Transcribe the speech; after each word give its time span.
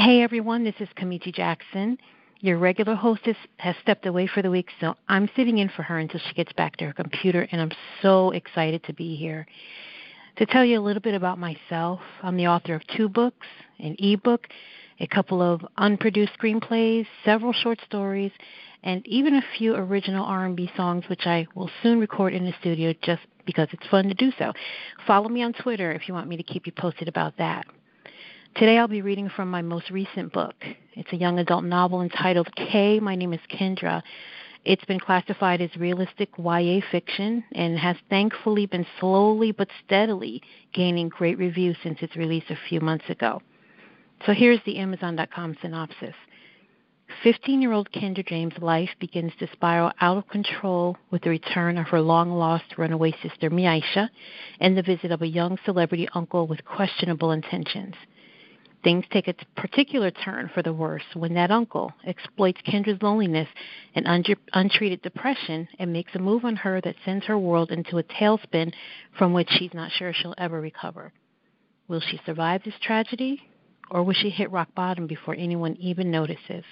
Hey 0.00 0.22
everyone, 0.22 0.62
this 0.62 0.76
is 0.78 0.88
Kamichi 0.96 1.34
Jackson. 1.34 1.98
Your 2.38 2.56
regular 2.56 2.94
hostess 2.94 3.36
has 3.56 3.74
stepped 3.82 4.06
away 4.06 4.28
for 4.28 4.42
the 4.42 4.50
week, 4.50 4.68
so 4.80 4.94
I'm 5.08 5.28
sitting 5.34 5.58
in 5.58 5.68
for 5.70 5.82
her 5.82 5.98
until 5.98 6.20
she 6.20 6.34
gets 6.34 6.52
back 6.52 6.76
to 6.76 6.84
her 6.84 6.92
computer, 6.92 7.48
and 7.50 7.60
I'm 7.60 7.72
so 8.00 8.30
excited 8.30 8.84
to 8.84 8.92
be 8.92 9.16
here. 9.16 9.44
To 10.36 10.46
tell 10.46 10.64
you 10.64 10.78
a 10.78 10.80
little 10.80 11.02
bit 11.02 11.14
about 11.14 11.40
myself, 11.40 11.98
I'm 12.22 12.36
the 12.36 12.46
author 12.46 12.76
of 12.76 12.86
two 12.96 13.08
books, 13.08 13.48
an 13.80 13.96
ebook, 13.98 14.46
a 15.00 15.08
couple 15.08 15.42
of 15.42 15.66
unproduced 15.78 16.38
screenplays, 16.38 17.08
several 17.24 17.52
short 17.52 17.80
stories, 17.84 18.30
and 18.84 19.04
even 19.04 19.34
a 19.34 19.42
few 19.58 19.74
original 19.74 20.24
R&B 20.24 20.70
songs 20.76 21.06
which 21.08 21.26
I 21.26 21.48
will 21.56 21.70
soon 21.82 21.98
record 21.98 22.34
in 22.34 22.44
the 22.44 22.54
studio 22.60 22.94
just 23.02 23.22
because 23.46 23.66
it's 23.72 23.88
fun 23.88 24.06
to 24.06 24.14
do 24.14 24.30
so. 24.38 24.52
Follow 25.08 25.28
me 25.28 25.42
on 25.42 25.54
Twitter 25.54 25.90
if 25.90 26.06
you 26.06 26.14
want 26.14 26.28
me 26.28 26.36
to 26.36 26.44
keep 26.44 26.66
you 26.66 26.72
posted 26.72 27.08
about 27.08 27.36
that. 27.38 27.66
Today 28.56 28.78
I'll 28.78 28.88
be 28.88 29.02
reading 29.02 29.30
from 29.36 29.50
my 29.50 29.62
most 29.62 29.88
recent 29.88 30.32
book. 30.32 30.56
It's 30.94 31.12
a 31.12 31.16
young 31.16 31.38
adult 31.38 31.62
novel 31.62 32.02
entitled 32.02 32.48
K, 32.56 32.98
My 32.98 33.14
Name 33.14 33.32
is 33.32 33.40
Kendra. 33.48 34.02
It's 34.64 34.84
been 34.84 34.98
classified 34.98 35.60
as 35.60 35.70
realistic 35.76 36.30
YA 36.36 36.80
fiction 36.90 37.44
and 37.52 37.78
has 37.78 37.96
thankfully 38.10 38.66
been 38.66 38.84
slowly 38.98 39.52
but 39.52 39.68
steadily 39.84 40.42
gaining 40.72 41.08
great 41.08 41.38
reviews 41.38 41.76
since 41.84 41.98
its 42.02 42.16
release 42.16 42.42
a 42.50 42.58
few 42.68 42.80
months 42.80 43.04
ago. 43.08 43.40
So 44.26 44.32
here's 44.32 44.60
the 44.66 44.78
Amazon.com 44.78 45.56
synopsis. 45.62 46.14
15 47.22 47.62
year 47.62 47.72
old 47.72 47.90
Kendra 47.92 48.26
James' 48.26 48.58
life 48.60 48.90
begins 48.98 49.32
to 49.38 49.48
spiral 49.52 49.92
out 50.00 50.18
of 50.18 50.28
control 50.28 50.96
with 51.10 51.22
the 51.22 51.30
return 51.30 51.78
of 51.78 51.86
her 51.86 52.00
long 52.00 52.32
lost 52.32 52.76
runaway 52.76 53.14
sister 53.22 53.50
Miaisha 53.50 54.08
and 54.58 54.76
the 54.76 54.82
visit 54.82 55.12
of 55.12 55.22
a 55.22 55.28
young 55.28 55.58
celebrity 55.64 56.08
uncle 56.14 56.48
with 56.48 56.64
questionable 56.64 57.30
intentions. 57.30 57.94
Things 58.84 59.04
take 59.10 59.26
a 59.26 59.34
particular 59.56 60.10
turn 60.10 60.50
for 60.54 60.62
the 60.62 60.72
worse 60.72 61.02
when 61.14 61.34
that 61.34 61.50
uncle 61.50 61.92
exploits 62.06 62.60
Kendra's 62.64 63.02
loneliness 63.02 63.48
and 63.94 64.06
untreated 64.52 65.02
depression 65.02 65.66
and 65.80 65.92
makes 65.92 66.14
a 66.14 66.20
move 66.20 66.44
on 66.44 66.54
her 66.56 66.80
that 66.82 66.94
sends 67.04 67.26
her 67.26 67.36
world 67.36 67.72
into 67.72 67.98
a 67.98 68.04
tailspin 68.04 68.72
from 69.18 69.32
which 69.32 69.48
she's 69.50 69.74
not 69.74 69.90
sure 69.90 70.12
she'll 70.12 70.34
ever 70.38 70.60
recover. 70.60 71.12
Will 71.88 72.00
she 72.00 72.20
survive 72.24 72.62
this 72.64 72.74
tragedy, 72.80 73.42
or 73.90 74.04
will 74.04 74.14
she 74.14 74.30
hit 74.30 74.50
rock 74.52 74.68
bottom 74.76 75.06
before 75.06 75.34
anyone 75.34 75.74
even 75.80 76.10
notices? 76.10 76.64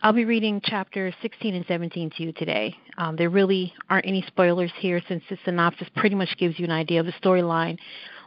I'll 0.00 0.12
be 0.12 0.24
reading 0.24 0.60
chapters 0.64 1.12
16 1.22 1.56
and 1.56 1.64
17 1.66 2.10
to 2.16 2.22
you 2.22 2.32
today. 2.32 2.76
Um, 2.96 3.16
there 3.16 3.30
really 3.30 3.74
aren't 3.90 4.06
any 4.06 4.22
spoilers 4.28 4.70
here 4.78 5.02
since 5.08 5.24
the 5.28 5.36
synopsis 5.44 5.88
pretty 5.96 6.14
much 6.14 6.36
gives 6.38 6.58
you 6.58 6.64
an 6.64 6.70
idea 6.70 7.00
of 7.00 7.06
the 7.06 7.12
storyline 7.12 7.78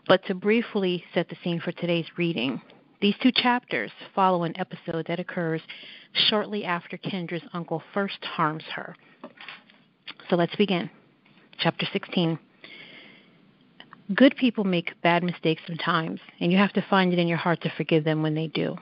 but 0.07 0.25
to 0.25 0.35
briefly 0.35 1.03
set 1.13 1.29
the 1.29 1.37
scene 1.43 1.59
for 1.59 1.71
today's 1.71 2.05
reading, 2.17 2.61
these 3.01 3.15
two 3.21 3.31
chapters 3.31 3.91
follow 4.13 4.43
an 4.43 4.57
episode 4.59 5.07
that 5.07 5.19
occurs 5.19 5.61
shortly 6.29 6.65
after 6.65 6.97
Kendra's 6.97 7.43
uncle 7.53 7.81
first 7.93 8.23
harms 8.23 8.63
her. 8.75 8.95
So 10.29 10.35
let's 10.35 10.55
begin. 10.55 10.89
Chapter 11.57 11.87
16. 11.91 12.37
Good 14.15 14.35
people 14.35 14.63
make 14.63 15.01
bad 15.01 15.23
mistakes 15.23 15.61
sometimes, 15.65 16.19
and 16.39 16.51
you 16.51 16.57
have 16.57 16.73
to 16.73 16.85
find 16.89 17.13
it 17.13 17.19
in 17.19 17.27
your 17.27 17.37
heart 17.37 17.61
to 17.61 17.71
forgive 17.77 18.03
them 18.03 18.21
when 18.21 18.35
they 18.35 18.47
do. 18.47 18.75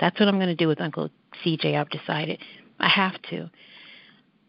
That's 0.00 0.18
what 0.18 0.28
I'm 0.28 0.36
going 0.36 0.48
to 0.48 0.54
do 0.54 0.68
with 0.68 0.80
Uncle 0.80 1.10
CJ, 1.44 1.76
I've 1.78 1.90
decided. 1.90 2.40
I 2.78 2.88
have 2.88 3.20
to. 3.30 3.50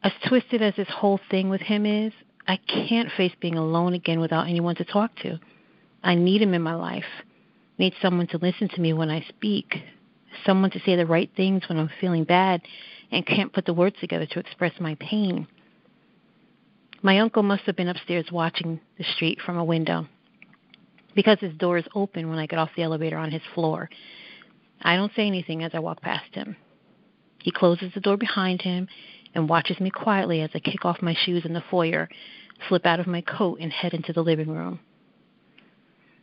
As 0.04 0.12
twisted 0.28 0.62
as 0.62 0.76
this 0.76 0.88
whole 0.90 1.20
thing 1.30 1.50
with 1.50 1.62
him 1.62 1.86
is, 1.86 2.14
I 2.48 2.58
can't 2.58 3.12
face 3.16 3.34
being 3.40 3.58
alone 3.58 3.94
again 3.94 4.20
without 4.20 4.48
anyone 4.48 4.76
to 4.76 4.86
talk 4.86 5.16
to. 5.18 5.40
I 6.04 6.16
need 6.16 6.42
him 6.42 6.54
in 6.54 6.62
my 6.62 6.76
life. 6.76 7.06
I 7.20 7.84
need 7.84 7.94
someone 8.02 8.28
to 8.28 8.38
listen 8.38 8.70
to 8.70 8.82
me 8.82 8.94
when 8.94 9.10
I 9.10 9.26
speak, 9.30 9.76
someone 10.46 10.72
to 10.72 10.80
say 10.80 10.96
the 10.96 11.06
right 11.06 11.30
things 11.36 11.64
when 11.68 11.78
I'm 11.78 11.90
feeling 12.00 12.24
bad 12.24 12.62
and 13.12 13.26
can't 13.26 13.54
put 13.54 13.66
the 13.66 13.74
words 13.74 13.98
together 14.00 14.26
to 14.26 14.40
express 14.40 14.74
my 14.80 14.96
pain. 14.96 15.48
My 17.02 17.20
uncle 17.20 17.44
must 17.44 17.64
have 17.64 17.76
been 17.76 17.88
upstairs 17.88 18.32
watching 18.32 18.80
the 18.98 19.04
street 19.04 19.40
from 19.42 19.58
a 19.58 19.66
window 19.66 20.08
because 21.16 21.40
his 21.40 21.54
door 21.56 21.78
is 21.78 21.86
open 21.96 22.30
when 22.30 22.40
I 22.40 22.46
get 22.46 22.60
off 22.60 22.70
the 22.76 22.84
elevator 22.84 23.18
on 23.18 23.32
his 23.32 23.42
floor. 23.54 23.90
I 24.82 24.96
don't 24.96 25.12
say 25.16 25.28
anything 25.28 25.64
as 25.64 25.72
I 25.74 25.80
walk 25.80 26.02
past 26.02 26.34
him. 26.34 26.56
He 27.44 27.52
closes 27.52 27.94
the 27.94 28.02
door 28.02 28.18
behind 28.18 28.62
him 28.62 28.88
and 29.34 29.50
watches 29.50 29.80
me 29.80 29.90
quietly 29.90 30.42
as 30.42 30.52
I 30.54 30.60
kick 30.60 30.86
off 30.86 31.02
my 31.02 31.16
shoes 31.26 31.46
in 31.46 31.54
the 31.54 31.64
foyer, 31.70 32.10
slip 32.68 32.86
out 32.86 33.00
of 33.00 33.08
my 33.08 33.22
coat, 33.22 33.60
and 33.60 33.72
head 33.72 33.94
into 33.94 34.14
the 34.14 34.24
living 34.24 34.50
room. 34.50 34.80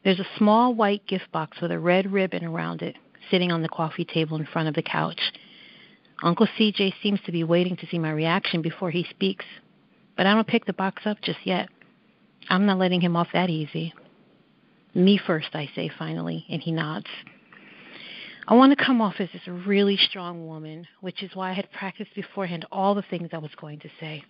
There's 0.04 0.20
a 0.20 0.26
small 0.36 0.74
white 0.74 1.06
gift 1.06 1.30
box 1.32 1.60
with 1.60 1.72
a 1.72 1.78
red 1.78 2.12
ribbon 2.12 2.44
around 2.44 2.82
it 2.82 2.96
sitting 3.30 3.52
on 3.52 3.62
the 3.62 3.68
coffee 3.68 4.04
table 4.04 4.36
in 4.36 4.46
front 4.46 4.68
of 4.68 4.74
the 4.74 4.82
couch. 4.82 5.20
Uncle 6.22 6.46
CJ 6.58 6.94
seems 7.02 7.20
to 7.26 7.32
be 7.32 7.44
waiting 7.44 7.76
to 7.76 7.86
see 7.86 7.98
my 7.98 8.10
reaction 8.10 8.62
before 8.62 8.90
he 8.90 9.04
speaks, 9.10 9.44
but 10.16 10.26
I 10.26 10.34
don't 10.34 10.46
pick 10.46 10.64
the 10.64 10.72
box 10.72 11.02
up 11.06 11.20
just 11.20 11.40
yet. 11.44 11.68
I'm 12.48 12.66
not 12.66 12.78
letting 12.78 13.00
him 13.00 13.16
off 13.16 13.28
that 13.32 13.50
easy. 13.50 13.92
Me 14.94 15.18
first, 15.18 15.48
I 15.52 15.70
say 15.74 15.90
finally, 15.96 16.46
and 16.48 16.62
he 16.62 16.72
nods. 16.72 17.06
I 18.46 18.54
want 18.54 18.76
to 18.76 18.84
come 18.84 19.02
off 19.02 19.16
as 19.18 19.28
this 19.32 19.46
really 19.46 19.96
strong 19.96 20.46
woman, 20.46 20.86
which 21.02 21.22
is 21.22 21.30
why 21.34 21.50
I 21.50 21.52
had 21.52 21.70
practiced 21.70 22.14
beforehand 22.14 22.64
all 22.72 22.94
the 22.94 23.02
things 23.02 23.28
I 23.32 23.38
was 23.38 23.54
going 23.60 23.80
to 23.80 23.90
say. 24.00 24.24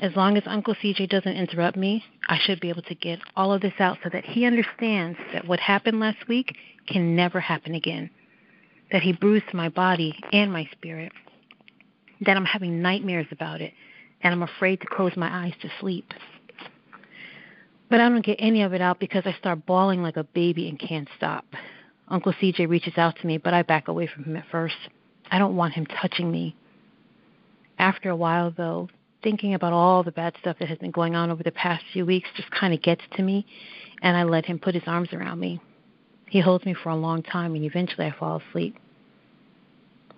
As 0.00 0.14
long 0.14 0.36
as 0.36 0.42
Uncle 0.46 0.74
CJ 0.74 1.08
doesn't 1.08 1.36
interrupt 1.36 1.76
me, 1.76 2.04
I 2.28 2.38
should 2.38 2.60
be 2.60 2.68
able 2.68 2.82
to 2.82 2.94
get 2.94 3.18
all 3.34 3.52
of 3.52 3.62
this 3.62 3.72
out 3.78 3.98
so 4.02 4.10
that 4.12 4.24
he 4.24 4.44
understands 4.44 5.18
that 5.32 5.46
what 5.46 5.58
happened 5.58 6.00
last 6.00 6.28
week 6.28 6.54
can 6.86 7.16
never 7.16 7.40
happen 7.40 7.74
again. 7.74 8.10
That 8.92 9.02
he 9.02 9.12
bruised 9.12 9.54
my 9.54 9.68
body 9.68 10.14
and 10.32 10.52
my 10.52 10.68
spirit. 10.72 11.12
That 12.20 12.36
I'm 12.36 12.44
having 12.44 12.82
nightmares 12.82 13.26
about 13.30 13.60
it 13.60 13.72
and 14.20 14.34
I'm 14.34 14.42
afraid 14.42 14.80
to 14.80 14.86
close 14.86 15.16
my 15.16 15.44
eyes 15.44 15.54
to 15.62 15.70
sleep. 15.80 16.12
But 17.88 18.00
I 18.00 18.08
don't 18.08 18.24
get 18.24 18.36
any 18.38 18.62
of 18.62 18.74
it 18.74 18.80
out 18.80 18.98
because 18.98 19.22
I 19.24 19.32
start 19.38 19.64
bawling 19.66 20.02
like 20.02 20.16
a 20.16 20.24
baby 20.24 20.68
and 20.68 20.78
can't 20.78 21.08
stop. 21.16 21.44
Uncle 22.08 22.32
CJ 22.32 22.68
reaches 22.68 22.94
out 22.96 23.16
to 23.20 23.26
me, 23.26 23.38
but 23.38 23.54
I 23.54 23.62
back 23.62 23.88
away 23.88 24.06
from 24.06 24.24
him 24.24 24.36
at 24.36 24.46
first. 24.50 24.76
I 25.30 25.38
don't 25.38 25.56
want 25.56 25.74
him 25.74 25.86
touching 25.86 26.30
me. 26.30 26.56
After 27.78 28.10
a 28.10 28.16
while, 28.16 28.52
though, 28.56 28.88
thinking 29.26 29.54
about 29.54 29.72
all 29.72 30.04
the 30.04 30.12
bad 30.12 30.32
stuff 30.38 30.56
that 30.60 30.68
has 30.68 30.78
been 30.78 30.92
going 30.92 31.16
on 31.16 31.32
over 31.32 31.42
the 31.42 31.50
past 31.50 31.84
few 31.92 32.06
weeks 32.06 32.28
just 32.36 32.48
kind 32.52 32.72
of 32.72 32.80
gets 32.80 33.02
to 33.10 33.24
me, 33.24 33.44
and 34.00 34.16
I 34.16 34.22
let 34.22 34.46
him 34.46 34.56
put 34.56 34.72
his 34.72 34.84
arms 34.86 35.08
around 35.12 35.40
me. 35.40 35.60
He 36.28 36.38
holds 36.38 36.64
me 36.64 36.74
for 36.74 36.90
a 36.90 36.96
long 36.96 37.24
time, 37.24 37.56
and 37.56 37.64
eventually 37.64 38.06
I 38.06 38.12
fall 38.12 38.40
asleep. 38.48 38.78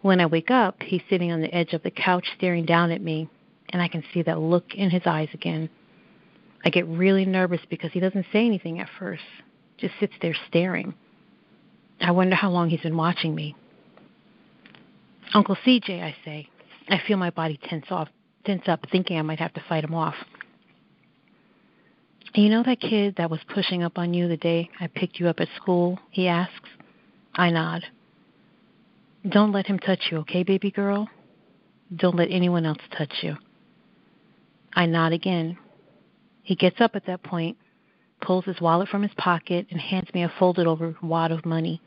When 0.02 0.20
I 0.20 0.26
wake 0.26 0.50
up, 0.50 0.82
he's 0.82 1.00
sitting 1.08 1.32
on 1.32 1.40
the 1.40 1.54
edge 1.54 1.72
of 1.72 1.82
the 1.82 1.90
couch 1.90 2.26
staring 2.36 2.66
down 2.66 2.90
at 2.90 3.00
me, 3.00 3.30
and 3.70 3.80
I 3.80 3.88
can 3.88 4.04
see 4.12 4.20
that 4.24 4.40
look 4.40 4.74
in 4.74 4.90
his 4.90 5.06
eyes 5.06 5.30
again. 5.32 5.70
I 6.66 6.68
get 6.68 6.86
really 6.86 7.24
nervous 7.24 7.62
because 7.70 7.92
he 7.92 8.00
doesn't 8.00 8.26
say 8.30 8.44
anything 8.44 8.78
at 8.78 8.90
first, 8.98 9.22
just 9.78 9.94
sits 9.98 10.12
there 10.20 10.36
staring. 10.48 10.92
I 12.02 12.10
wonder 12.10 12.34
how 12.34 12.50
long 12.50 12.68
he's 12.68 12.82
been 12.82 12.98
watching 12.98 13.34
me. 13.34 13.56
Uncle 15.32 15.56
CJ, 15.64 16.02
I 16.02 16.14
say. 16.26 16.50
I 16.90 17.00
feel 17.06 17.16
my 17.16 17.30
body 17.30 17.58
tense 17.70 17.86
off 17.88 18.10
tense 18.48 18.66
up 18.66 18.86
thinking 18.90 19.18
I 19.18 19.22
might 19.22 19.40
have 19.40 19.52
to 19.54 19.62
fight 19.68 19.84
him 19.84 19.94
off. 19.94 20.14
You 22.34 22.48
know 22.48 22.62
that 22.62 22.80
kid 22.80 23.16
that 23.16 23.30
was 23.30 23.40
pushing 23.52 23.82
up 23.82 23.98
on 23.98 24.14
you 24.14 24.26
the 24.26 24.38
day 24.38 24.70
I 24.80 24.86
picked 24.86 25.20
you 25.20 25.28
up 25.28 25.40
at 25.40 25.48
school? 25.56 25.98
He 26.10 26.28
asks. 26.28 26.68
I 27.34 27.50
nod. 27.50 27.84
Don't 29.28 29.52
let 29.52 29.66
him 29.66 29.78
touch 29.78 30.08
you, 30.10 30.18
okay, 30.18 30.44
baby 30.44 30.70
girl? 30.70 31.08
Don't 31.94 32.16
let 32.16 32.30
anyone 32.30 32.64
else 32.64 32.78
touch 32.96 33.12
you. 33.22 33.36
I 34.72 34.86
nod 34.86 35.12
again. 35.12 35.58
He 36.42 36.54
gets 36.54 36.80
up 36.80 36.92
at 36.94 37.04
that 37.06 37.22
point, 37.22 37.58
pulls 38.22 38.46
his 38.46 38.60
wallet 38.60 38.88
from 38.88 39.02
his 39.02 39.12
pocket, 39.18 39.66
and 39.70 39.80
hands 39.80 40.08
me 40.14 40.22
a 40.22 40.32
folded 40.38 40.66
over 40.66 40.96
wad 41.02 41.32
of 41.32 41.44
money. 41.44 41.82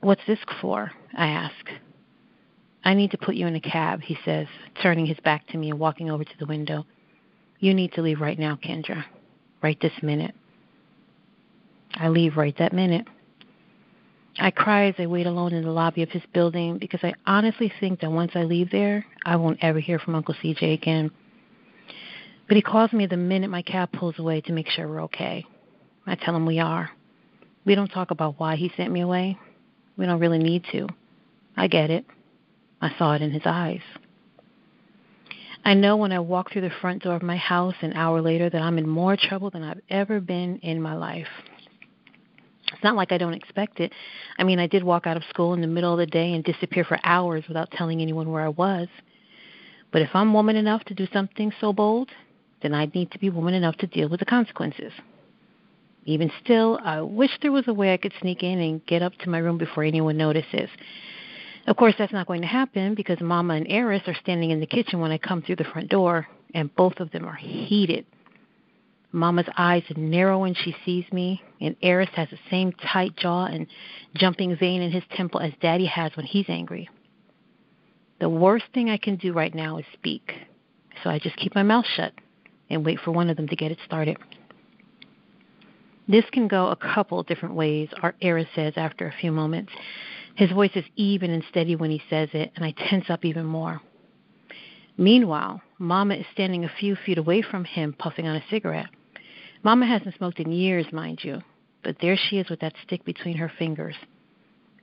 What's 0.00 0.22
this 0.26 0.40
for? 0.60 0.92
I 1.16 1.28
ask. 1.28 1.70
I 2.84 2.94
need 2.94 3.12
to 3.12 3.18
put 3.18 3.36
you 3.36 3.46
in 3.46 3.54
a 3.54 3.60
cab, 3.60 4.00
he 4.02 4.18
says, 4.24 4.46
turning 4.82 5.06
his 5.06 5.18
back 5.20 5.46
to 5.48 5.58
me 5.58 5.70
and 5.70 5.78
walking 5.78 6.10
over 6.10 6.24
to 6.24 6.38
the 6.38 6.46
window. 6.46 6.84
You 7.60 7.74
need 7.74 7.92
to 7.92 8.02
leave 8.02 8.20
right 8.20 8.38
now, 8.38 8.56
Kendra. 8.56 9.04
Right 9.62 9.78
this 9.80 9.92
minute. 10.02 10.34
I 11.94 12.08
leave 12.08 12.36
right 12.36 12.56
that 12.58 12.72
minute. 12.72 13.06
I 14.38 14.50
cry 14.50 14.86
as 14.86 14.94
I 14.98 15.06
wait 15.06 15.26
alone 15.26 15.52
in 15.52 15.62
the 15.62 15.70
lobby 15.70 16.02
of 16.02 16.08
his 16.08 16.22
building 16.32 16.78
because 16.78 17.00
I 17.02 17.14
honestly 17.26 17.70
think 17.78 18.00
that 18.00 18.10
once 18.10 18.32
I 18.34 18.44
leave 18.44 18.70
there, 18.70 19.04
I 19.24 19.36
won't 19.36 19.58
ever 19.62 19.78
hear 19.78 19.98
from 19.98 20.14
Uncle 20.14 20.34
CJ 20.42 20.72
again. 20.72 21.10
But 22.48 22.56
he 22.56 22.62
calls 22.62 22.92
me 22.92 23.06
the 23.06 23.16
minute 23.16 23.50
my 23.50 23.62
cab 23.62 23.92
pulls 23.92 24.18
away 24.18 24.40
to 24.42 24.52
make 24.52 24.68
sure 24.68 24.88
we're 24.88 25.04
okay. 25.04 25.44
I 26.06 26.16
tell 26.16 26.34
him 26.34 26.46
we 26.46 26.58
are. 26.58 26.90
We 27.64 27.74
don't 27.74 27.88
talk 27.88 28.10
about 28.10 28.40
why 28.40 28.56
he 28.56 28.72
sent 28.76 28.90
me 28.90 29.02
away. 29.02 29.38
We 29.96 30.06
don't 30.06 30.18
really 30.18 30.38
need 30.38 30.64
to. 30.72 30.88
I 31.56 31.68
get 31.68 31.90
it. 31.90 32.04
I 32.82 32.92
saw 32.98 33.12
it 33.14 33.22
in 33.22 33.30
his 33.30 33.42
eyes. 33.46 33.80
I 35.64 35.74
know 35.74 35.96
when 35.96 36.10
I 36.10 36.18
walk 36.18 36.50
through 36.50 36.62
the 36.62 36.70
front 36.80 37.04
door 37.04 37.14
of 37.14 37.22
my 37.22 37.36
house 37.36 37.76
an 37.82 37.92
hour 37.92 38.20
later 38.20 38.50
that 38.50 38.60
I'm 38.60 38.78
in 38.78 38.88
more 38.88 39.16
trouble 39.16 39.50
than 39.50 39.62
I've 39.62 39.80
ever 39.88 40.20
been 40.20 40.58
in 40.58 40.82
my 40.82 40.94
life. 40.94 41.28
It's 42.72 42.82
not 42.82 42.96
like 42.96 43.12
I 43.12 43.18
don't 43.18 43.34
expect 43.34 43.78
it. 43.78 43.92
I 44.38 44.42
mean, 44.42 44.58
I 44.58 44.66
did 44.66 44.82
walk 44.82 45.06
out 45.06 45.16
of 45.16 45.22
school 45.30 45.54
in 45.54 45.60
the 45.60 45.68
middle 45.68 45.92
of 45.92 45.98
the 45.98 46.06
day 46.06 46.32
and 46.32 46.42
disappear 46.42 46.82
for 46.82 46.98
hours 47.04 47.44
without 47.46 47.70
telling 47.70 48.02
anyone 48.02 48.32
where 48.32 48.42
I 48.42 48.48
was. 48.48 48.88
But 49.92 50.02
if 50.02 50.10
I'm 50.14 50.34
woman 50.34 50.56
enough 50.56 50.82
to 50.84 50.94
do 50.94 51.06
something 51.12 51.52
so 51.60 51.72
bold, 51.72 52.08
then 52.62 52.74
I 52.74 52.90
need 52.92 53.12
to 53.12 53.18
be 53.20 53.30
woman 53.30 53.54
enough 53.54 53.76
to 53.76 53.86
deal 53.86 54.08
with 54.08 54.18
the 54.18 54.26
consequences. 54.26 54.92
Even 56.04 56.32
still, 56.42 56.80
I 56.82 57.00
wish 57.02 57.30
there 57.40 57.52
was 57.52 57.68
a 57.68 57.74
way 57.74 57.92
I 57.92 57.98
could 57.98 58.14
sneak 58.20 58.42
in 58.42 58.58
and 58.58 58.84
get 58.86 59.02
up 59.02 59.12
to 59.18 59.30
my 59.30 59.38
room 59.38 59.58
before 59.58 59.84
anyone 59.84 60.16
notices. 60.16 60.68
Of 61.66 61.76
course, 61.76 61.94
that's 61.96 62.12
not 62.12 62.26
going 62.26 62.40
to 62.40 62.46
happen 62.46 62.94
because 62.94 63.20
Mama 63.20 63.54
and 63.54 63.66
Eris 63.68 64.02
are 64.06 64.14
standing 64.14 64.50
in 64.50 64.60
the 64.60 64.66
kitchen 64.66 65.00
when 65.00 65.12
I 65.12 65.18
come 65.18 65.42
through 65.42 65.56
the 65.56 65.64
front 65.64 65.88
door, 65.88 66.26
and 66.54 66.74
both 66.74 66.98
of 66.98 67.10
them 67.12 67.24
are 67.24 67.36
heated. 67.36 68.04
Mama's 69.12 69.46
eyes 69.56 69.84
narrow 69.94 70.38
when 70.40 70.54
she 70.54 70.74
sees 70.84 71.04
me, 71.12 71.42
and 71.60 71.76
Eris 71.82 72.08
has 72.14 72.28
the 72.30 72.38
same 72.50 72.72
tight 72.72 73.14
jaw 73.16 73.44
and 73.44 73.66
jumping 74.14 74.56
vein 74.56 74.82
in 74.82 74.90
his 74.90 75.04
temple 75.14 75.38
as 75.38 75.52
Daddy 75.60 75.86
has 75.86 76.16
when 76.16 76.26
he's 76.26 76.46
angry. 76.48 76.88
The 78.20 78.28
worst 78.28 78.64
thing 78.72 78.88
I 78.88 78.96
can 78.96 79.16
do 79.16 79.32
right 79.32 79.54
now 79.54 79.78
is 79.78 79.84
speak, 79.92 80.32
so 81.02 81.10
I 81.10 81.18
just 81.18 81.36
keep 81.36 81.54
my 81.54 81.62
mouth 81.62 81.84
shut 81.94 82.12
and 82.70 82.84
wait 82.84 83.00
for 83.00 83.10
one 83.10 83.28
of 83.28 83.36
them 83.36 83.48
to 83.48 83.56
get 83.56 83.70
it 83.70 83.78
started. 83.84 84.16
This 86.08 86.24
can 86.32 86.48
go 86.48 86.68
a 86.68 86.76
couple 86.76 87.22
different 87.22 87.54
ways, 87.54 87.88
Art 88.02 88.16
Eris 88.20 88.48
says 88.54 88.72
after 88.76 89.06
a 89.06 89.14
few 89.20 89.30
moments. 89.30 89.72
His 90.34 90.50
voice 90.50 90.70
is 90.74 90.84
even 90.96 91.30
and 91.30 91.44
steady 91.50 91.76
when 91.76 91.90
he 91.90 92.02
says 92.08 92.30
it, 92.32 92.52
and 92.56 92.64
I 92.64 92.72
tense 92.88 93.10
up 93.10 93.24
even 93.24 93.44
more. 93.44 93.80
Meanwhile, 94.96 95.62
Mama 95.78 96.14
is 96.14 96.26
standing 96.32 96.64
a 96.64 96.72
few 96.80 96.96
feet 96.96 97.18
away 97.18 97.42
from 97.42 97.64
him, 97.64 97.94
puffing 97.98 98.26
on 98.26 98.36
a 98.36 98.44
cigarette. 98.50 98.88
Mama 99.62 99.86
hasn't 99.86 100.16
smoked 100.16 100.40
in 100.40 100.52
years, 100.52 100.86
mind 100.92 101.20
you, 101.22 101.42
but 101.82 101.96
there 102.00 102.16
she 102.16 102.38
is 102.38 102.48
with 102.48 102.60
that 102.60 102.74
stick 102.84 103.04
between 103.04 103.36
her 103.36 103.52
fingers. 103.58 103.94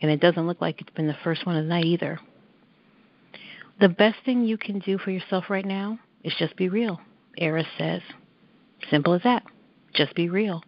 And 0.01 0.09
it 0.09 0.21
doesn't 0.21 0.47
look 0.47 0.61
like 0.61 0.81
it's 0.81 0.93
been 0.95 1.07
the 1.07 1.17
first 1.23 1.45
one 1.45 1.57
of 1.57 1.63
the 1.63 1.69
night 1.69 1.85
either. 1.85 2.19
The 3.79 3.89
best 3.89 4.17
thing 4.25 4.43
you 4.43 4.57
can 4.57 4.79
do 4.79 4.97
for 4.97 5.11
yourself 5.11 5.45
right 5.49 5.65
now 5.65 5.99
is 6.23 6.33
just 6.37 6.55
be 6.55 6.69
real, 6.69 6.99
Eris 7.37 7.67
says. 7.77 8.01
Simple 8.89 9.13
as 9.13 9.23
that. 9.23 9.43
Just 9.93 10.15
be 10.15 10.29
real. 10.29 10.63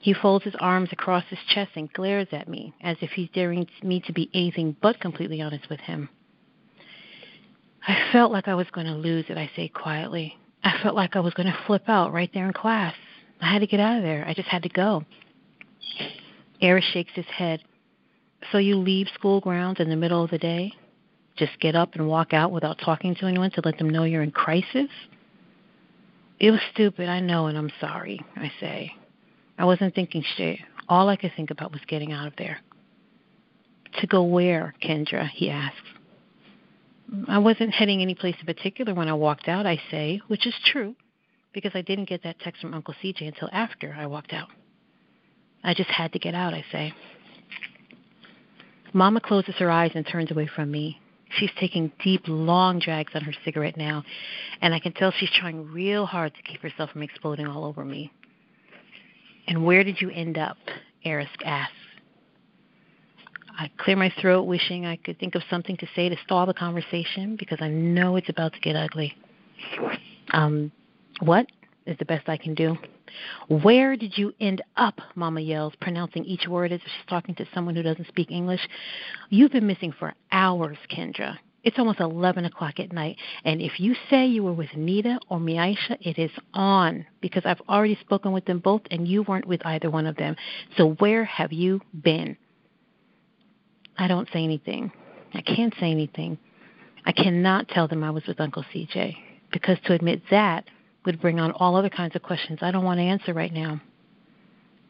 He 0.00 0.14
folds 0.14 0.46
his 0.46 0.54
arms 0.58 0.88
across 0.92 1.24
his 1.28 1.38
chest 1.48 1.72
and 1.76 1.92
glares 1.92 2.28
at 2.32 2.48
me 2.48 2.72
as 2.80 2.96
if 3.02 3.10
he's 3.10 3.28
daring 3.34 3.66
me 3.82 4.00
to 4.06 4.12
be 4.14 4.30
anything 4.32 4.74
but 4.80 4.98
completely 4.98 5.42
honest 5.42 5.68
with 5.68 5.80
him. 5.80 6.08
I 7.86 8.08
felt 8.10 8.32
like 8.32 8.48
I 8.48 8.54
was 8.54 8.66
going 8.72 8.86
to 8.86 8.94
lose 8.94 9.26
it, 9.28 9.36
I 9.36 9.50
say 9.54 9.68
quietly. 9.68 10.38
I 10.64 10.78
felt 10.82 10.94
like 10.94 11.16
I 11.16 11.20
was 11.20 11.34
going 11.34 11.48
to 11.48 11.58
flip 11.66 11.84
out 11.86 12.14
right 12.14 12.30
there 12.32 12.46
in 12.46 12.54
class. 12.54 12.94
I 13.42 13.52
had 13.52 13.60
to 13.60 13.66
get 13.66 13.78
out 13.78 13.98
of 13.98 14.02
there. 14.02 14.24
I 14.26 14.32
just 14.32 14.48
had 14.48 14.62
to 14.62 14.68
go. 14.70 15.04
Eris 16.62 16.84
shakes 16.92 17.12
his 17.14 17.26
head. 17.26 17.60
So 18.52 18.58
you 18.58 18.76
leave 18.76 19.08
school 19.14 19.40
grounds 19.40 19.80
in 19.80 19.90
the 19.90 19.96
middle 19.96 20.24
of 20.24 20.30
the 20.30 20.38
day? 20.38 20.72
Just 21.36 21.60
get 21.60 21.76
up 21.76 21.94
and 21.94 22.08
walk 22.08 22.32
out 22.32 22.52
without 22.52 22.78
talking 22.82 23.14
to 23.16 23.26
anyone 23.26 23.50
to 23.52 23.62
let 23.64 23.76
them 23.76 23.90
know 23.90 24.04
you're 24.04 24.22
in 24.22 24.30
crisis? 24.30 24.90
It 26.38 26.50
was 26.50 26.60
stupid, 26.72 27.08
I 27.08 27.20
know, 27.20 27.46
and 27.46 27.58
I'm 27.58 27.70
sorry, 27.80 28.20
I 28.36 28.50
say. 28.60 28.94
I 29.60 29.66
wasn't 29.66 29.94
thinking 29.94 30.24
straight. 30.32 30.60
All 30.88 31.10
I 31.10 31.16
could 31.16 31.32
think 31.36 31.50
about 31.50 31.70
was 31.70 31.82
getting 31.86 32.12
out 32.12 32.26
of 32.26 32.32
there. 32.38 32.60
To 34.00 34.06
go 34.06 34.22
where, 34.22 34.72
Kendra? 34.82 35.28
he 35.28 35.50
asks. 35.50 35.76
I 37.28 37.36
wasn't 37.36 37.74
heading 37.74 38.00
any 38.00 38.14
place 38.14 38.36
in 38.40 38.46
particular 38.46 38.94
when 38.94 39.06
I 39.06 39.12
walked 39.12 39.48
out, 39.48 39.66
I 39.66 39.78
say, 39.90 40.22
which 40.28 40.46
is 40.46 40.54
true, 40.64 40.94
because 41.52 41.72
I 41.74 41.82
didn't 41.82 42.08
get 42.08 42.22
that 42.22 42.40
text 42.40 42.62
from 42.62 42.72
Uncle 42.72 42.94
CJ 43.04 43.28
until 43.28 43.50
after 43.52 43.94
I 43.98 44.06
walked 44.06 44.32
out. 44.32 44.48
I 45.62 45.74
just 45.74 45.90
had 45.90 46.14
to 46.14 46.18
get 46.18 46.34
out, 46.34 46.54
I 46.54 46.64
say. 46.72 46.94
Mama 48.94 49.20
closes 49.20 49.56
her 49.56 49.70
eyes 49.70 49.92
and 49.94 50.06
turns 50.06 50.30
away 50.30 50.48
from 50.56 50.70
me. 50.70 50.98
She's 51.36 51.50
taking 51.60 51.92
deep, 52.02 52.22
long 52.26 52.78
drags 52.78 53.12
on 53.14 53.20
her 53.24 53.34
cigarette 53.44 53.76
now, 53.76 54.04
and 54.62 54.72
I 54.72 54.78
can 54.78 54.94
tell 54.94 55.12
she's 55.12 55.30
trying 55.38 55.70
real 55.70 56.06
hard 56.06 56.32
to 56.34 56.42
keep 56.50 56.62
herself 56.62 56.92
from 56.92 57.02
exploding 57.02 57.46
all 57.46 57.66
over 57.66 57.84
me. 57.84 58.10
And 59.46 59.64
where 59.64 59.84
did 59.84 60.00
you 60.00 60.10
end 60.10 60.38
up? 60.38 60.56
Eris 61.04 61.28
asks. 61.44 61.74
I 63.58 63.70
clear 63.76 63.96
my 63.96 64.12
throat, 64.20 64.44
wishing 64.44 64.86
I 64.86 64.96
could 64.96 65.18
think 65.18 65.34
of 65.34 65.42
something 65.50 65.76
to 65.78 65.86
say 65.94 66.08
to 66.08 66.16
stall 66.24 66.46
the 66.46 66.54
conversation 66.54 67.36
because 67.36 67.58
I 67.60 67.68
know 67.68 68.16
it's 68.16 68.28
about 68.28 68.54
to 68.54 68.60
get 68.60 68.74
ugly. 68.74 69.14
Um, 70.32 70.72
what 71.20 71.46
is 71.86 71.98
the 71.98 72.06
best 72.06 72.28
I 72.28 72.38
can 72.38 72.54
do? 72.54 72.76
Where 73.48 73.96
did 73.96 74.16
you 74.16 74.32
end 74.40 74.62
up? 74.76 74.98
Mama 75.14 75.40
yells, 75.40 75.74
pronouncing 75.80 76.24
each 76.24 76.46
word 76.48 76.72
as 76.72 76.80
if 76.80 76.86
she's 76.86 77.08
talking 77.08 77.34
to 77.34 77.46
someone 77.52 77.74
who 77.74 77.82
doesn't 77.82 78.08
speak 78.08 78.30
English. 78.30 78.66
You've 79.28 79.52
been 79.52 79.66
missing 79.66 79.92
for 79.92 80.14
hours, 80.32 80.78
Kendra. 80.90 81.36
It's 81.62 81.78
almost 81.78 82.00
11 82.00 82.46
o'clock 82.46 82.80
at 82.80 82.92
night, 82.92 83.16
and 83.44 83.60
if 83.60 83.78
you 83.78 83.94
say 84.08 84.26
you 84.26 84.42
were 84.42 84.52
with 84.52 84.74
Nita 84.74 85.18
or 85.28 85.38
Miaisha, 85.38 85.98
it 86.00 86.18
is 86.18 86.30
on 86.54 87.04
because 87.20 87.42
I've 87.44 87.60
already 87.68 87.98
spoken 88.00 88.32
with 88.32 88.46
them 88.46 88.60
both, 88.60 88.80
and 88.90 89.06
you 89.06 89.22
weren't 89.22 89.46
with 89.46 89.64
either 89.66 89.90
one 89.90 90.06
of 90.06 90.16
them. 90.16 90.36
So 90.78 90.92
where 90.92 91.24
have 91.24 91.52
you 91.52 91.82
been? 92.02 92.38
I 93.98 94.08
don't 94.08 94.28
say 94.32 94.42
anything. 94.42 94.90
I 95.34 95.42
can't 95.42 95.74
say 95.78 95.90
anything. 95.90 96.38
I 97.04 97.12
cannot 97.12 97.68
tell 97.68 97.88
them 97.88 98.02
I 98.02 98.10
was 98.10 98.26
with 98.26 98.40
Uncle 98.40 98.64
CJ 98.74 99.14
because 99.52 99.78
to 99.84 99.92
admit 99.92 100.22
that 100.30 100.64
would 101.04 101.20
bring 101.20 101.40
on 101.40 101.52
all 101.52 101.76
other 101.76 101.90
kinds 101.90 102.16
of 102.16 102.22
questions 102.22 102.60
I 102.62 102.70
don't 102.70 102.84
want 102.84 102.98
to 102.98 103.04
answer 103.04 103.34
right 103.34 103.52
now. 103.52 103.80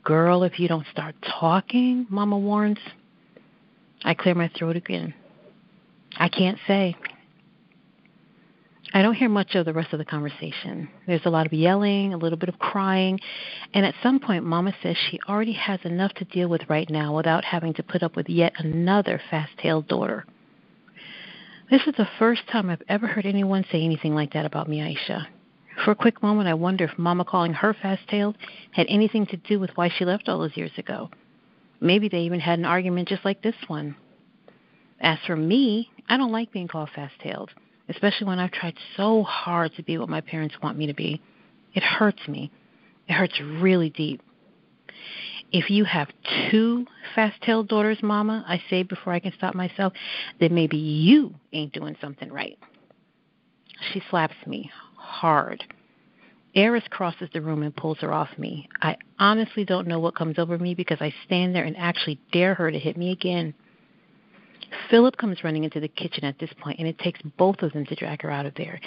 Girl, 0.05 0.45
if 0.45 0.59
you 0.59 0.69
don't 0.69 0.87
start 0.93 1.15
talking, 1.41 2.07
Mama 2.09 2.39
warns. 2.39 2.79
I 4.03 4.15
clear 4.15 4.35
my 4.35 4.51
throat 4.57 4.77
again. 4.77 5.15
I 6.21 6.29
can't 6.29 6.59
say. 6.67 6.95
I 8.93 9.01
don't 9.01 9.15
hear 9.15 9.31
much 9.31 9.55
of 9.55 9.65
the 9.65 9.73
rest 9.73 9.95
of 9.95 9.99
the 9.99 10.05
conversation. 10.05 10.91
There's 11.07 11.25
a 11.25 11.31
lot 11.31 11.47
of 11.47 11.53
yelling, 11.55 12.13
a 12.13 12.19
little 12.19 12.37
bit 12.37 12.51
of 12.51 12.59
crying, 12.59 13.19
and 13.73 13.87
at 13.87 13.95
some 14.03 14.21
point, 14.21 14.45
Mama 14.45 14.75
says 14.83 14.97
she 14.97 15.19
already 15.27 15.55
has 15.55 15.81
enough 15.85 16.13
to 16.15 16.27
deal 16.27 16.49
with 16.49 16.69
right 16.69 16.91
now 16.91 17.17
without 17.17 17.45
having 17.45 17.73
to 17.75 17.83
put 17.83 18.03
up 18.03 18.17
with 18.17 18.29
yet 18.29 18.53
another 18.59 19.19
fast 19.31 19.53
tailed 19.63 19.89
daughter. 19.89 20.27
This 21.71 21.87
is 21.87 21.95
the 21.97 22.09
first 22.19 22.43
time 22.53 22.69
I've 22.69 22.83
ever 22.87 23.07
heard 23.07 23.25
anyone 23.25 23.65
say 23.73 23.83
anything 23.83 24.15
like 24.15 24.35
that 24.35 24.45
about 24.45 24.69
Miaisha. 24.69 25.27
For 25.85 25.93
a 25.93 25.97
quick 25.97 26.23
moment, 26.23 26.49
I 26.49 26.55
wonder 26.55 26.85
if 26.85 26.99
Mama 26.99 27.25
calling 27.25 27.55
her 27.55 27.73
fast 27.73 28.03
tailed 28.09 28.37
had 28.73 28.87
anything 28.91 29.25
to 29.27 29.39
do 29.39 29.59
with 29.59 29.71
why 29.77 29.89
she 29.89 30.05
left 30.05 30.29
all 30.29 30.41
those 30.41 30.57
years 30.57 30.73
ago. 30.77 31.09
Maybe 31.81 32.11
they 32.11 32.21
even 32.21 32.41
had 32.41 32.59
an 32.59 32.67
argument 32.67 33.09
just 33.09 33.25
like 33.25 33.41
this 33.41 33.55
one. 33.69 33.97
As 35.01 35.19
for 35.27 35.37
me, 35.37 35.90
I 36.09 36.17
don't 36.17 36.33
like 36.33 36.53
being 36.53 36.69
called 36.69 36.91
fast 36.95 37.15
tailed, 37.23 37.51
especially 37.89 38.27
when 38.27 38.39
I've 38.39 38.53
tried 38.53 38.75
so 38.97 39.23
hard 39.23 39.75
to 39.77 39.83
be 39.83 39.99
what 39.99 40.09
my 40.09 40.21
parents 40.21 40.57
want 40.63 40.79
me 40.79 40.87
to 40.87 40.95
be. 40.95 41.21
It 41.75 41.83
hurts 41.83 42.27
me. 42.29 42.51
It 43.09 43.13
hurts 43.13 43.41
really 43.41 43.91
deep. 43.91 44.23
If 45.53 45.69
you 45.69 45.85
have 45.85 46.09
two 46.51 46.87
fast 47.15 47.41
tailed 47.43 47.69
daughters, 47.69 47.99
Mama, 48.03 48.45
I 48.47 48.63
say 48.71 48.85
before 48.85 49.13
I 49.13 49.21
can 49.21 49.33
stop 49.37 49.55
myself, 49.55 49.93
then 50.39 50.55
maybe 50.55 50.77
you 50.77 51.35
ain't 51.53 51.73
doing 51.73 51.97
something 52.01 52.33
right. 52.33 52.59
She 53.93 54.03
slaps 54.11 54.35
me 54.47 54.71
hard. 54.97 55.65
Eris 56.55 56.85
crosses 56.91 57.29
the 57.33 57.41
room 57.41 57.63
and 57.63 57.75
pulls 57.75 57.99
her 57.99 58.13
off 58.13 58.29
me. 58.37 58.69
I 58.83 58.97
honestly 59.19 59.65
don't 59.65 59.87
know 59.87 60.01
what 60.01 60.17
comes 60.17 60.39
over 60.39 60.59
me 60.59 60.75
because 60.75 60.99
I 61.01 61.15
stand 61.25 61.55
there 61.55 61.65
and 61.65 61.77
actually 61.77 62.21
dare 62.33 62.55
her 62.55 62.71
to 62.71 62.79
hit 62.79 62.97
me 62.97 63.13
again. 63.13 63.55
Philip 64.91 65.17
comes 65.17 65.43
running 65.45 65.65
into 65.65 65.81
the 65.81 65.89
kitchen 65.89 66.25
at 66.25 66.39
this 66.39 66.51
point, 66.61 66.79
and 66.79 66.89
it 66.89 66.99
takes 66.99 67.21
both 67.37 67.63
of 67.63 67.73
them 67.73 67.87
to 67.87 67.95
drag 67.95 68.23
her 68.23 68.31
out 68.31 68.47
of 68.47 68.55
there. 68.55 68.81